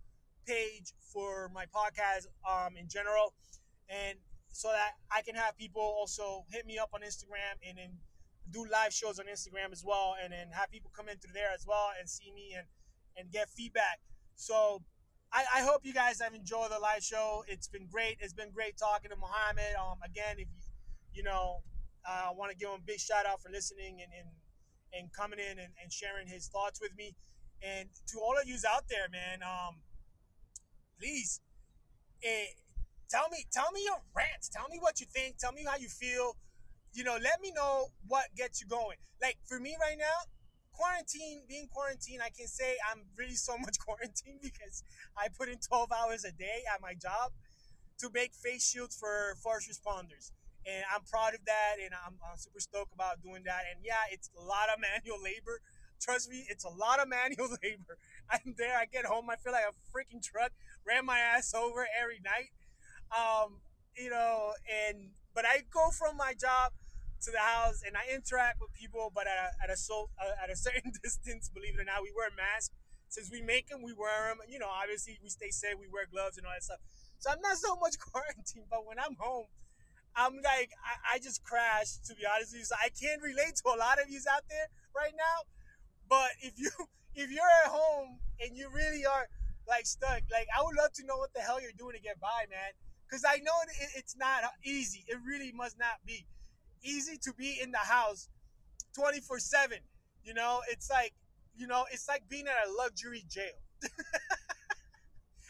page 0.47 0.93
for 1.13 1.51
my 1.53 1.65
podcast 1.65 2.27
um, 2.47 2.77
in 2.77 2.87
general, 2.87 3.33
and 3.89 4.17
so 4.47 4.69
that 4.69 4.93
I 5.11 5.21
can 5.21 5.35
have 5.35 5.57
people 5.57 5.83
also 5.83 6.45
hit 6.49 6.65
me 6.65 6.79
up 6.79 6.89
on 6.93 7.01
Instagram 7.01 7.59
and 7.67 7.77
then 7.77 7.91
do 8.49 8.65
live 8.71 8.93
shows 8.93 9.19
on 9.19 9.25
Instagram 9.27 9.71
as 9.71 9.83
well, 9.85 10.15
and 10.23 10.31
then 10.31 10.47
have 10.51 10.71
people 10.71 10.89
come 10.95 11.09
in 11.09 11.17
through 11.17 11.33
there 11.33 11.51
as 11.53 11.65
well 11.67 11.91
and 11.99 12.09
see 12.09 12.31
me 12.33 12.55
and 12.57 12.65
and 13.17 13.31
get 13.31 13.49
feedback. 13.49 13.99
So 14.35 14.81
I, 15.33 15.43
I 15.55 15.61
hope 15.61 15.81
you 15.83 15.93
guys 15.93 16.21
have 16.21 16.33
enjoyed 16.33 16.71
the 16.71 16.79
live 16.79 17.03
show. 17.03 17.43
It's 17.47 17.67
been 17.67 17.87
great. 17.91 18.17
It's 18.21 18.33
been 18.33 18.51
great 18.51 18.77
talking 18.77 19.09
to 19.09 19.17
Mohammed. 19.17 19.75
Um, 19.75 19.99
again, 20.05 20.37
if 20.37 20.47
you 20.47 20.61
you 21.17 21.23
know, 21.23 21.65
uh, 22.07 22.29
I 22.29 22.33
want 22.37 22.51
to 22.51 22.57
give 22.57 22.69
him 22.69 22.77
a 22.77 22.85
big 22.85 22.99
shout 22.99 23.25
out 23.25 23.41
for 23.41 23.49
listening 23.49 23.99
and, 24.01 24.11
and 24.13 24.29
and 24.93 25.11
coming 25.11 25.39
in 25.39 25.59
and, 25.59 25.73
and 25.81 25.91
sharing 25.91 26.27
his 26.27 26.47
thoughts 26.47 26.79
with 26.79 26.95
me. 26.95 27.15
And 27.61 27.89
to 28.13 28.19
all 28.19 28.37
of 28.39 28.47
yous 28.47 28.63
out 28.63 28.85
there, 28.87 29.09
man, 29.11 29.41
um, 29.41 29.81
please, 30.99 31.41
tell 33.09 33.29
me 33.29 33.45
tell 33.51 33.71
me 33.73 33.83
your 33.83 34.01
rants. 34.15 34.49
Tell 34.49 34.67
me 34.69 34.77
what 34.79 34.99
you 34.99 35.07
think. 35.07 35.37
Tell 35.37 35.51
me 35.51 35.65
how 35.65 35.77
you 35.77 35.87
feel. 35.89 36.35
You 36.93 37.03
know, 37.03 37.17
let 37.21 37.41
me 37.41 37.51
know 37.51 37.87
what 38.07 38.25
gets 38.35 38.61
you 38.61 38.67
going. 38.67 38.97
Like 39.21 39.37
for 39.45 39.59
me 39.59 39.75
right 39.79 39.97
now, 39.97 40.17
quarantine, 40.73 41.41
being 41.47 41.67
quarantined, 41.73 42.21
I 42.21 42.29
can 42.29 42.47
say 42.47 42.77
I'm 42.89 43.01
really 43.17 43.35
so 43.35 43.57
much 43.65 43.77
quarantine 43.79 44.39
because 44.41 44.83
I 45.17 45.27
put 45.29 45.49
in 45.49 45.57
12 45.57 45.91
hours 45.91 46.23
a 46.23 46.31
day 46.31 46.63
at 46.73 46.81
my 46.81 46.93
job 46.93 47.31
to 47.99 48.09
make 48.13 48.33
face 48.33 48.69
shields 48.69 48.95
for 48.95 49.35
first 49.41 49.69
responders. 49.69 50.31
And 50.67 50.83
I'm 50.93 51.01
proud 51.09 51.33
of 51.33 51.41
that, 51.45 51.79
and 51.81 51.93
I'm, 51.95 52.19
I'm 52.21 52.37
super 52.37 52.59
stoked 52.59 52.93
about 52.93 53.23
doing 53.23 53.41
that. 53.45 53.63
And 53.71 53.79
yeah, 53.83 54.03
it's 54.11 54.29
a 54.37 54.43
lot 54.43 54.69
of 54.69 54.79
manual 54.87 55.17
labor. 55.23 55.61
Trust 55.99 56.29
me, 56.29 56.45
it's 56.49 56.63
a 56.63 56.69
lot 56.69 56.99
of 56.99 57.09
manual 57.09 57.49
labor. 57.63 57.97
I'm 58.31 58.55
there, 58.57 58.77
I 58.77 58.85
get 58.85 59.05
home, 59.05 59.29
I 59.29 59.35
feel 59.35 59.53
like 59.53 59.65
a 59.65 59.75
freaking 59.91 60.21
truck, 60.23 60.51
ran 60.85 61.05
my 61.05 61.19
ass 61.19 61.53
over 61.53 61.87
every 61.99 62.19
night. 62.23 62.51
Um, 63.11 63.61
you 63.95 64.09
know, 64.09 64.53
and 64.67 65.11
but 65.33 65.45
I 65.45 65.63
go 65.71 65.89
from 65.91 66.17
my 66.17 66.33
job 66.33 66.73
to 67.23 67.31
the 67.31 67.41
house 67.41 67.81
and 67.85 67.97
I 67.97 68.13
interact 68.13 68.61
with 68.61 68.73
people, 68.73 69.11
but 69.13 69.25
at 69.25 69.37
a, 69.37 69.49
at 69.63 69.69
a 69.73 69.77
so 69.77 70.09
uh, 70.21 70.37
at 70.43 70.49
a 70.49 70.55
certain 70.67 70.91
distance. 71.03 71.49
Believe 71.49 71.75
it 71.75 71.81
or 71.81 71.87
not, 71.87 72.03
we 72.03 72.11
wear 72.15 72.29
masks. 72.35 72.73
Since 73.09 73.31
we 73.31 73.41
make 73.41 73.69
them, 73.69 73.81
we 73.81 73.93
wear 73.93 74.27
them. 74.27 74.43
You 74.49 74.59
know, 74.59 74.67
obviously 74.67 75.17
we 75.23 75.29
stay 75.29 75.49
safe. 75.49 75.79
We 75.79 75.87
wear 75.87 76.05
gloves 76.11 76.37
and 76.37 76.45
all 76.45 76.53
that 76.53 76.63
stuff. 76.63 76.83
So 77.19 77.31
I'm 77.31 77.41
not 77.41 77.57
so 77.57 77.75
much 77.79 77.97
quarantined, 78.03 78.67
but 78.69 78.85
when 78.85 78.99
I'm 78.99 79.15
home, 79.17 79.47
I'm 80.15 80.35
like 80.43 80.75
I, 80.83 81.15
I 81.15 81.19
just 81.19 81.43
crash. 81.43 81.97
To 82.05 82.15
be 82.15 82.27
honest 82.27 82.53
with 82.53 82.61
you, 82.61 82.69
so 82.69 82.75
I 82.77 82.89
can't 82.89 83.21
relate 83.21 83.57
to 83.63 83.65
a 83.73 83.77
lot 83.79 83.97
of 83.97 84.09
you 84.09 84.19
out 84.29 84.43
there 84.49 84.67
right 84.93 85.15
now. 85.15 85.47
But 86.09 86.35
if 86.41 86.59
you 86.59 86.69
if 87.17 87.31
you're 87.31 87.53
at 87.65 87.71
home 87.71 88.19
and 88.39 88.55
you 88.55 88.69
really 88.73 89.05
are 89.05 89.25
like 89.67 89.85
stuck, 89.85 90.21
like 90.31 90.47
I 90.55 90.63
would 90.63 90.77
love 90.77 90.93
to 90.93 91.05
know 91.05 91.17
what 91.17 91.33
the 91.33 91.41
hell 91.41 91.59
you're 91.59 91.75
doing 91.77 91.95
to 91.95 92.01
get 92.01 92.19
by, 92.21 92.45
man. 92.49 92.71
Because 93.09 93.25
I 93.27 93.37
know 93.37 93.57
it, 93.65 93.89
it's 93.95 94.15
not 94.15 94.43
easy. 94.63 95.03
It 95.07 95.17
really 95.25 95.51
must 95.51 95.79
not 95.79 95.97
be 96.05 96.25
easy 96.83 97.17
to 97.23 97.33
be 97.33 97.59
in 97.61 97.71
the 97.71 97.79
house 97.79 98.29
24 98.95 99.39
7. 99.39 99.79
You 100.23 100.33
know, 100.33 100.61
it's 100.69 100.89
like, 100.89 101.13
you 101.55 101.67
know, 101.67 101.85
it's 101.91 102.07
like 102.07 102.23
being 102.29 102.45
at 102.47 102.67
a 102.67 102.71
luxury 102.77 103.25
jail. 103.29 103.57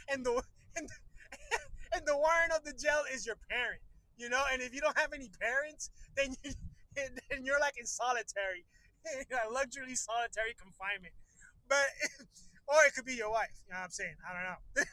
and 0.10 0.26
the 0.26 0.42
and, 0.78 0.88
and 1.94 2.06
the 2.06 2.16
warrant 2.16 2.54
of 2.56 2.64
the 2.64 2.74
jail 2.74 3.04
is 3.14 3.26
your 3.26 3.38
parent. 3.50 3.82
You 4.16 4.30
know, 4.30 4.44
and 4.52 4.62
if 4.62 4.74
you 4.74 4.82
don't 4.82 4.98
have 4.98 5.14
any 5.14 5.30
parents, 5.40 5.92
then 6.16 6.34
you 6.44 6.52
then 6.96 7.44
you're 7.44 7.60
like 7.60 7.78
in 7.78 7.86
solitary, 7.86 8.66
A 9.06 9.52
luxury 9.52 9.96
solitary 9.96 10.56
confinement. 10.58 11.14
But 11.68 11.86
or 12.68 12.84
it 12.86 12.94
could 12.94 13.06
be 13.06 13.16
your 13.16 13.32
wife. 13.32 13.54
You 13.66 13.74
know 13.74 13.80
what 13.80 13.86
I'm 13.86 13.92
saying? 13.92 14.16
I 14.24 14.30
don't 14.34 14.46
know. 14.48 14.84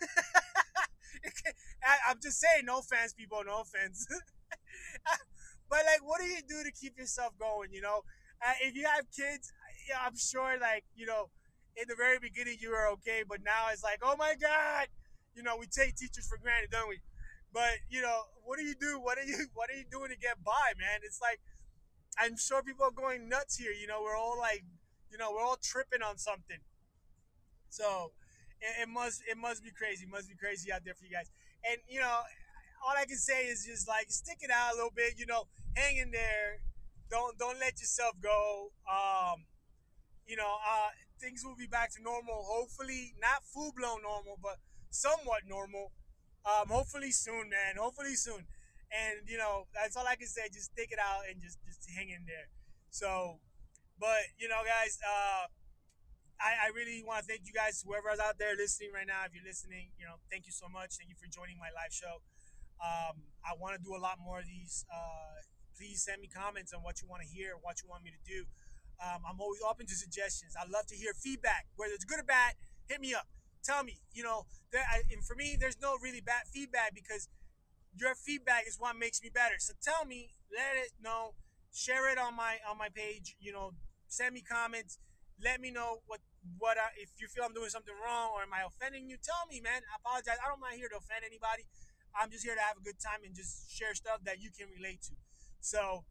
I, 1.85 2.11
am 2.11 2.19
just 2.23 2.41
saying, 2.41 2.65
no 2.67 2.79
offense, 2.79 3.13
people, 3.13 3.43
no 3.47 3.61
offense. 3.63 4.07
but 5.71 5.81
like, 5.87 6.03
what 6.03 6.21
do 6.21 6.27
you 6.27 6.41
do 6.47 6.63
to 6.65 6.73
keep 6.73 6.99
yourself 6.99 7.33
going? 7.39 7.71
You 7.73 7.83
know, 7.83 8.03
uh, 8.45 8.55
if 8.63 8.75
you 8.75 8.87
have 8.87 9.07
kids, 9.11 9.53
I'm 10.01 10.17
sure, 10.17 10.59
like, 10.61 10.85
you 10.95 11.07
know, 11.07 11.31
in 11.77 11.85
the 11.89 11.95
very 11.97 12.19
beginning 12.19 12.59
you 12.61 12.71
were 12.71 12.89
okay, 12.99 13.25
but 13.27 13.43
now 13.45 13.67
it's 13.73 13.83
like, 13.83 13.99
oh 14.03 14.15
my 14.17 14.35
god, 14.41 14.87
you 15.35 15.43
know, 15.43 15.57
we 15.59 15.67
take 15.67 15.97
teachers 15.97 16.27
for 16.27 16.39
granted, 16.39 16.71
don't 16.71 16.89
we? 16.89 17.01
But 17.53 17.83
you 17.91 18.03
know, 18.03 18.23
what 18.45 18.59
do 18.59 18.65
you 18.65 18.75
do? 18.79 18.99
What 19.01 19.19
are 19.19 19.25
you 19.25 19.47
What 19.55 19.71
are 19.71 19.77
you 19.77 19.85
doing 19.91 20.11
to 20.11 20.19
get 20.19 20.43
by, 20.45 20.75
man? 20.79 21.01
It's 21.03 21.21
like, 21.21 21.41
I'm 22.19 22.37
sure 22.37 22.63
people 22.63 22.87
are 22.87 22.95
going 22.95 23.29
nuts 23.29 23.57
here. 23.57 23.73
You 23.73 23.87
know, 23.87 24.03
we're 24.03 24.17
all 24.17 24.39
like, 24.39 24.65
you 25.15 25.19
know, 25.23 25.31
we're 25.31 25.47
all 25.47 25.63
tripping 25.63 26.03
on 26.03 26.19
something. 26.19 26.59
So 27.71 28.11
it, 28.59 28.83
it 28.83 28.89
must 28.91 29.23
it 29.31 29.39
must 29.39 29.63
be 29.63 29.71
crazy. 29.71 30.03
It 30.03 30.11
must 30.11 30.29
be 30.29 30.35
crazy 30.35 30.73
out 30.73 30.83
there 30.85 30.95
for 30.99 31.07
you 31.07 31.15
guys. 31.15 31.31
And 31.63 31.79
you 31.87 32.01
know, 32.01 32.19
all 32.83 32.99
I 32.99 33.07
can 33.07 33.17
say 33.17 33.47
is 33.47 33.65
just 33.65 33.87
like 33.87 34.11
stick 34.11 34.39
it 34.43 34.51
out 34.51 34.75
a 34.75 34.75
little 34.75 34.91
bit. 34.91 35.15
You 35.17 35.27
know, 35.27 35.47
hang 35.79 35.99
in 35.99 36.11
there. 36.11 36.67
Don't 37.09 37.39
don't 37.39 37.61
let 37.61 37.79
yourself 37.79 38.19
go. 38.19 38.75
Um, 38.91 39.47
you 40.27 40.35
know, 40.35 40.59
uh, 40.59 40.91
things 41.21 41.47
will 41.47 41.55
be 41.55 41.71
back 41.71 41.95
to 41.95 42.03
normal. 42.03 42.43
Hopefully, 42.51 43.15
not 43.23 43.47
full 43.47 43.71
blown 43.71 44.03
normal, 44.03 44.35
but 44.43 44.59
somewhat 44.91 45.47
normal. 45.47 45.93
Um, 46.43 46.75
hopefully 46.75 47.13
soon, 47.13 47.55
man. 47.55 47.79
Hopefully 47.79 48.17
soon. 48.19 48.51
And 48.91 49.31
you 49.31 49.39
know, 49.39 49.71
that's 49.79 49.95
all 49.97 50.07
I 50.11 50.17
can 50.17 50.27
say. 50.27 50.51
Just 50.53 50.75
stick 50.75 50.91
it 50.91 50.99
out 50.99 51.23
and 51.31 51.41
just 51.41 51.63
just 51.65 51.87
hang 51.95 52.11
in 52.11 52.27
there. 52.27 52.51
So, 52.91 53.39
but 53.99 54.33
you 54.39 54.49
know, 54.49 54.63
guys. 54.65 54.99
Uh, 55.03 55.49
I, 56.41 56.67
I 56.67 56.75
really 56.75 56.99
want 57.07 57.23
to 57.23 57.27
thank 57.31 57.47
you 57.47 57.55
guys, 57.55 57.79
whoever's 57.87 58.19
out 58.19 58.43
there 58.43 58.59
listening 58.59 58.91
right 58.91 59.07
now. 59.07 59.23
If 59.23 59.39
you're 59.39 59.47
listening, 59.47 59.95
you 59.95 60.05
know, 60.05 60.19
thank 60.29 60.51
you 60.51 60.53
so 60.53 60.67
much. 60.67 60.99
Thank 60.99 61.09
you 61.09 61.15
for 61.15 61.31
joining 61.31 61.63
my 61.63 61.71
live 61.71 61.95
show. 61.95 62.21
Um, 62.83 63.31
I 63.47 63.55
want 63.55 63.79
to 63.79 63.81
do 63.81 63.95
a 63.95 64.03
lot 64.03 64.19
more 64.19 64.43
of 64.43 64.47
these. 64.51 64.85
Uh, 64.91 65.41
please 65.79 66.03
send 66.03 66.21
me 66.21 66.29
comments 66.29 66.75
on 66.75 66.83
what 66.83 67.03
you 67.03 67.09
want 67.09 67.23
to 67.23 67.29
hear, 67.31 67.55
what 67.63 67.83
you 67.83 67.89
want 67.89 68.03
me 68.03 68.11
to 68.11 68.23
do. 68.27 68.47
Um, 68.99 69.23
I'm 69.27 69.39
always 69.41 69.63
open 69.63 69.87
to 69.87 69.95
suggestions. 69.95 70.55
I 70.59 70.67
love 70.71 70.87
to 70.91 70.97
hear 70.97 71.15
feedback, 71.15 71.67
whether 71.77 71.95
it's 71.95 72.05
good 72.05 72.21
or 72.21 72.27
bad. 72.27 72.55
Hit 72.87 73.01
me 73.01 73.15
up. 73.15 73.27
Tell 73.63 73.83
me. 73.83 74.03
You 74.13 74.23
know, 74.23 74.47
there, 74.71 74.85
I, 74.85 75.03
and 75.11 75.25
for 75.25 75.35
me, 75.35 75.57
there's 75.59 75.79
no 75.81 75.97
really 76.03 76.21
bad 76.21 76.47
feedback 76.53 76.95
because 76.95 77.29
your 77.95 78.15
feedback 78.15 78.67
is 78.67 78.77
what 78.79 78.97
makes 78.97 79.23
me 79.23 79.31
better. 79.33 79.57
So 79.59 79.75
tell 79.83 80.05
me, 80.05 80.35
let 80.51 80.77
it 80.77 80.93
know, 81.01 81.35
share 81.75 82.11
it 82.11 82.19
on 82.19 82.37
my 82.37 82.57
on 82.71 82.79
my 82.79 82.89
page. 82.89 83.37
You 83.41 83.53
know, 83.53 83.73
send 84.09 84.35
me 84.35 84.43
comments 84.43 84.99
let 85.43 85.61
me 85.61 85.71
know 85.71 85.99
what 86.07 86.21
what 86.61 86.77
I, 86.77 86.93
if 87.01 87.11
you 87.19 87.27
feel 87.27 87.43
I'm 87.43 87.57
doing 87.57 87.73
something 87.73 87.95
wrong 88.05 88.37
or 88.37 88.45
am 88.45 88.53
I 88.53 88.69
offending 88.69 89.09
you. 89.09 89.17
Tell 89.17 89.49
me, 89.49 89.65
man. 89.65 89.81
I 89.89 89.97
apologize. 89.97 90.37
I 90.39 90.47
don't 90.47 90.61
mind 90.61 90.77
here 90.77 90.93
to 90.93 91.01
offend 91.01 91.25
anybody. 91.25 91.65
I'm 92.13 92.31
just 92.31 92.45
here 92.45 92.55
to 92.55 92.61
have 92.61 92.77
a 92.77 92.85
good 92.85 93.01
time 93.01 93.25
and 93.25 93.35
just 93.35 93.73
share 93.73 93.97
stuff 93.97 94.23
that 94.29 94.39
you 94.39 94.53
can 94.53 94.69
relate 94.71 95.03
to. 95.09 95.17
So, 95.65 96.05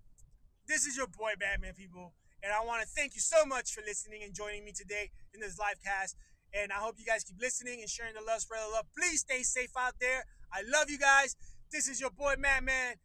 this 0.68 0.90
is 0.90 0.98
your 0.98 1.08
boy 1.08 1.38
Madman, 1.40 1.78
people, 1.78 2.18
and 2.42 2.52
I 2.52 2.66
want 2.66 2.82
to 2.82 2.90
thank 2.90 3.14
you 3.16 3.22
so 3.22 3.46
much 3.46 3.72
for 3.72 3.86
listening 3.86 4.26
and 4.26 4.34
joining 4.34 4.66
me 4.66 4.74
today 4.74 5.14
in 5.32 5.40
this 5.40 5.56
live 5.56 5.80
cast. 5.86 6.18
And 6.52 6.74
I 6.74 6.82
hope 6.82 6.98
you 6.98 7.06
guys 7.06 7.24
keep 7.24 7.40
listening 7.40 7.80
and 7.80 7.90
sharing 7.90 8.14
the 8.18 8.26
love, 8.26 8.42
spread 8.42 8.62
the 8.66 8.74
love. 8.74 8.86
Please 8.98 9.22
stay 9.22 9.44
safe 9.44 9.72
out 9.78 9.96
there. 10.02 10.26
I 10.52 10.62
love 10.66 10.90
you 10.90 11.00
guys. 11.00 11.38
This 11.72 11.88
is 11.88 12.02
your 12.02 12.12
boy 12.12 12.36
Madman 12.38 12.98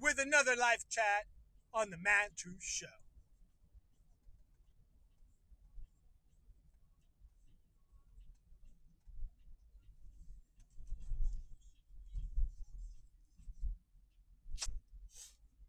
with 0.00 0.18
another 0.18 0.54
live 0.56 0.86
chat 0.88 1.26
on 1.74 1.90
the 1.90 1.96
Man 1.96 2.30
Truth 2.36 2.62
Show. 2.62 2.86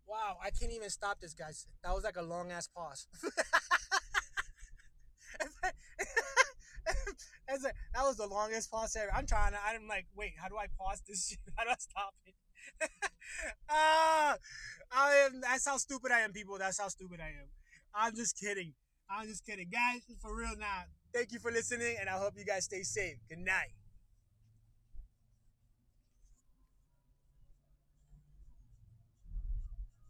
Wow, 0.08 0.38
I 0.44 0.50
can't 0.50 0.74
even 0.74 0.90
stop 0.90 1.22
this, 1.22 1.34
guys. 1.34 1.68
That 1.84 1.96
was 1.96 2.04
like 2.04 2.18
a 2.18 2.22
long 2.22 2.52
ass 2.52 2.68
pause. 2.68 3.08
That 7.94 8.04
was 8.04 8.18
the 8.18 8.28
longest 8.28 8.72
pause 8.72 8.96
ever. 8.96 9.14
I'm 9.14 9.26
trying 9.26 9.52
to. 9.52 9.60
I'm 9.66 9.88
like, 9.88 10.08
wait, 10.16 10.34
how 10.38 10.48
do 10.48 10.58
I 10.58 10.68
pause 10.80 11.02
this 11.08 11.28
shit? 11.28 11.40
How 11.58 11.66
do 11.66 11.70
I 11.72 11.76
stop 11.78 12.14
it? 12.26 12.34
Uh, 13.70 14.36
I 14.92 15.16
am. 15.26 15.42
That's 15.42 15.68
how 15.68 15.78
stupid 15.78 16.12
I 16.12 16.20
am, 16.20 16.34
people. 16.34 16.58
That's 16.58 16.80
how 16.80 16.90
stupid 16.90 17.20
I 17.22 17.30
am. 17.30 17.48
I'm 17.96 18.16
just 18.16 18.38
kidding. 18.38 18.74
I'm 19.10 19.28
just 19.28 19.46
kidding, 19.46 19.70
guys. 19.72 20.02
For 20.22 20.36
real 20.36 20.56
now. 20.60 20.84
Thank 21.14 21.32
you 21.32 21.40
for 21.40 21.52
listening, 21.52 21.98
and 22.00 22.10
I 22.10 22.14
hope 22.14 22.34
you 22.38 22.46
guys 22.46 22.66
stay 22.66 22.84
safe. 22.84 23.18
Good 23.30 23.40
night. 23.40 23.72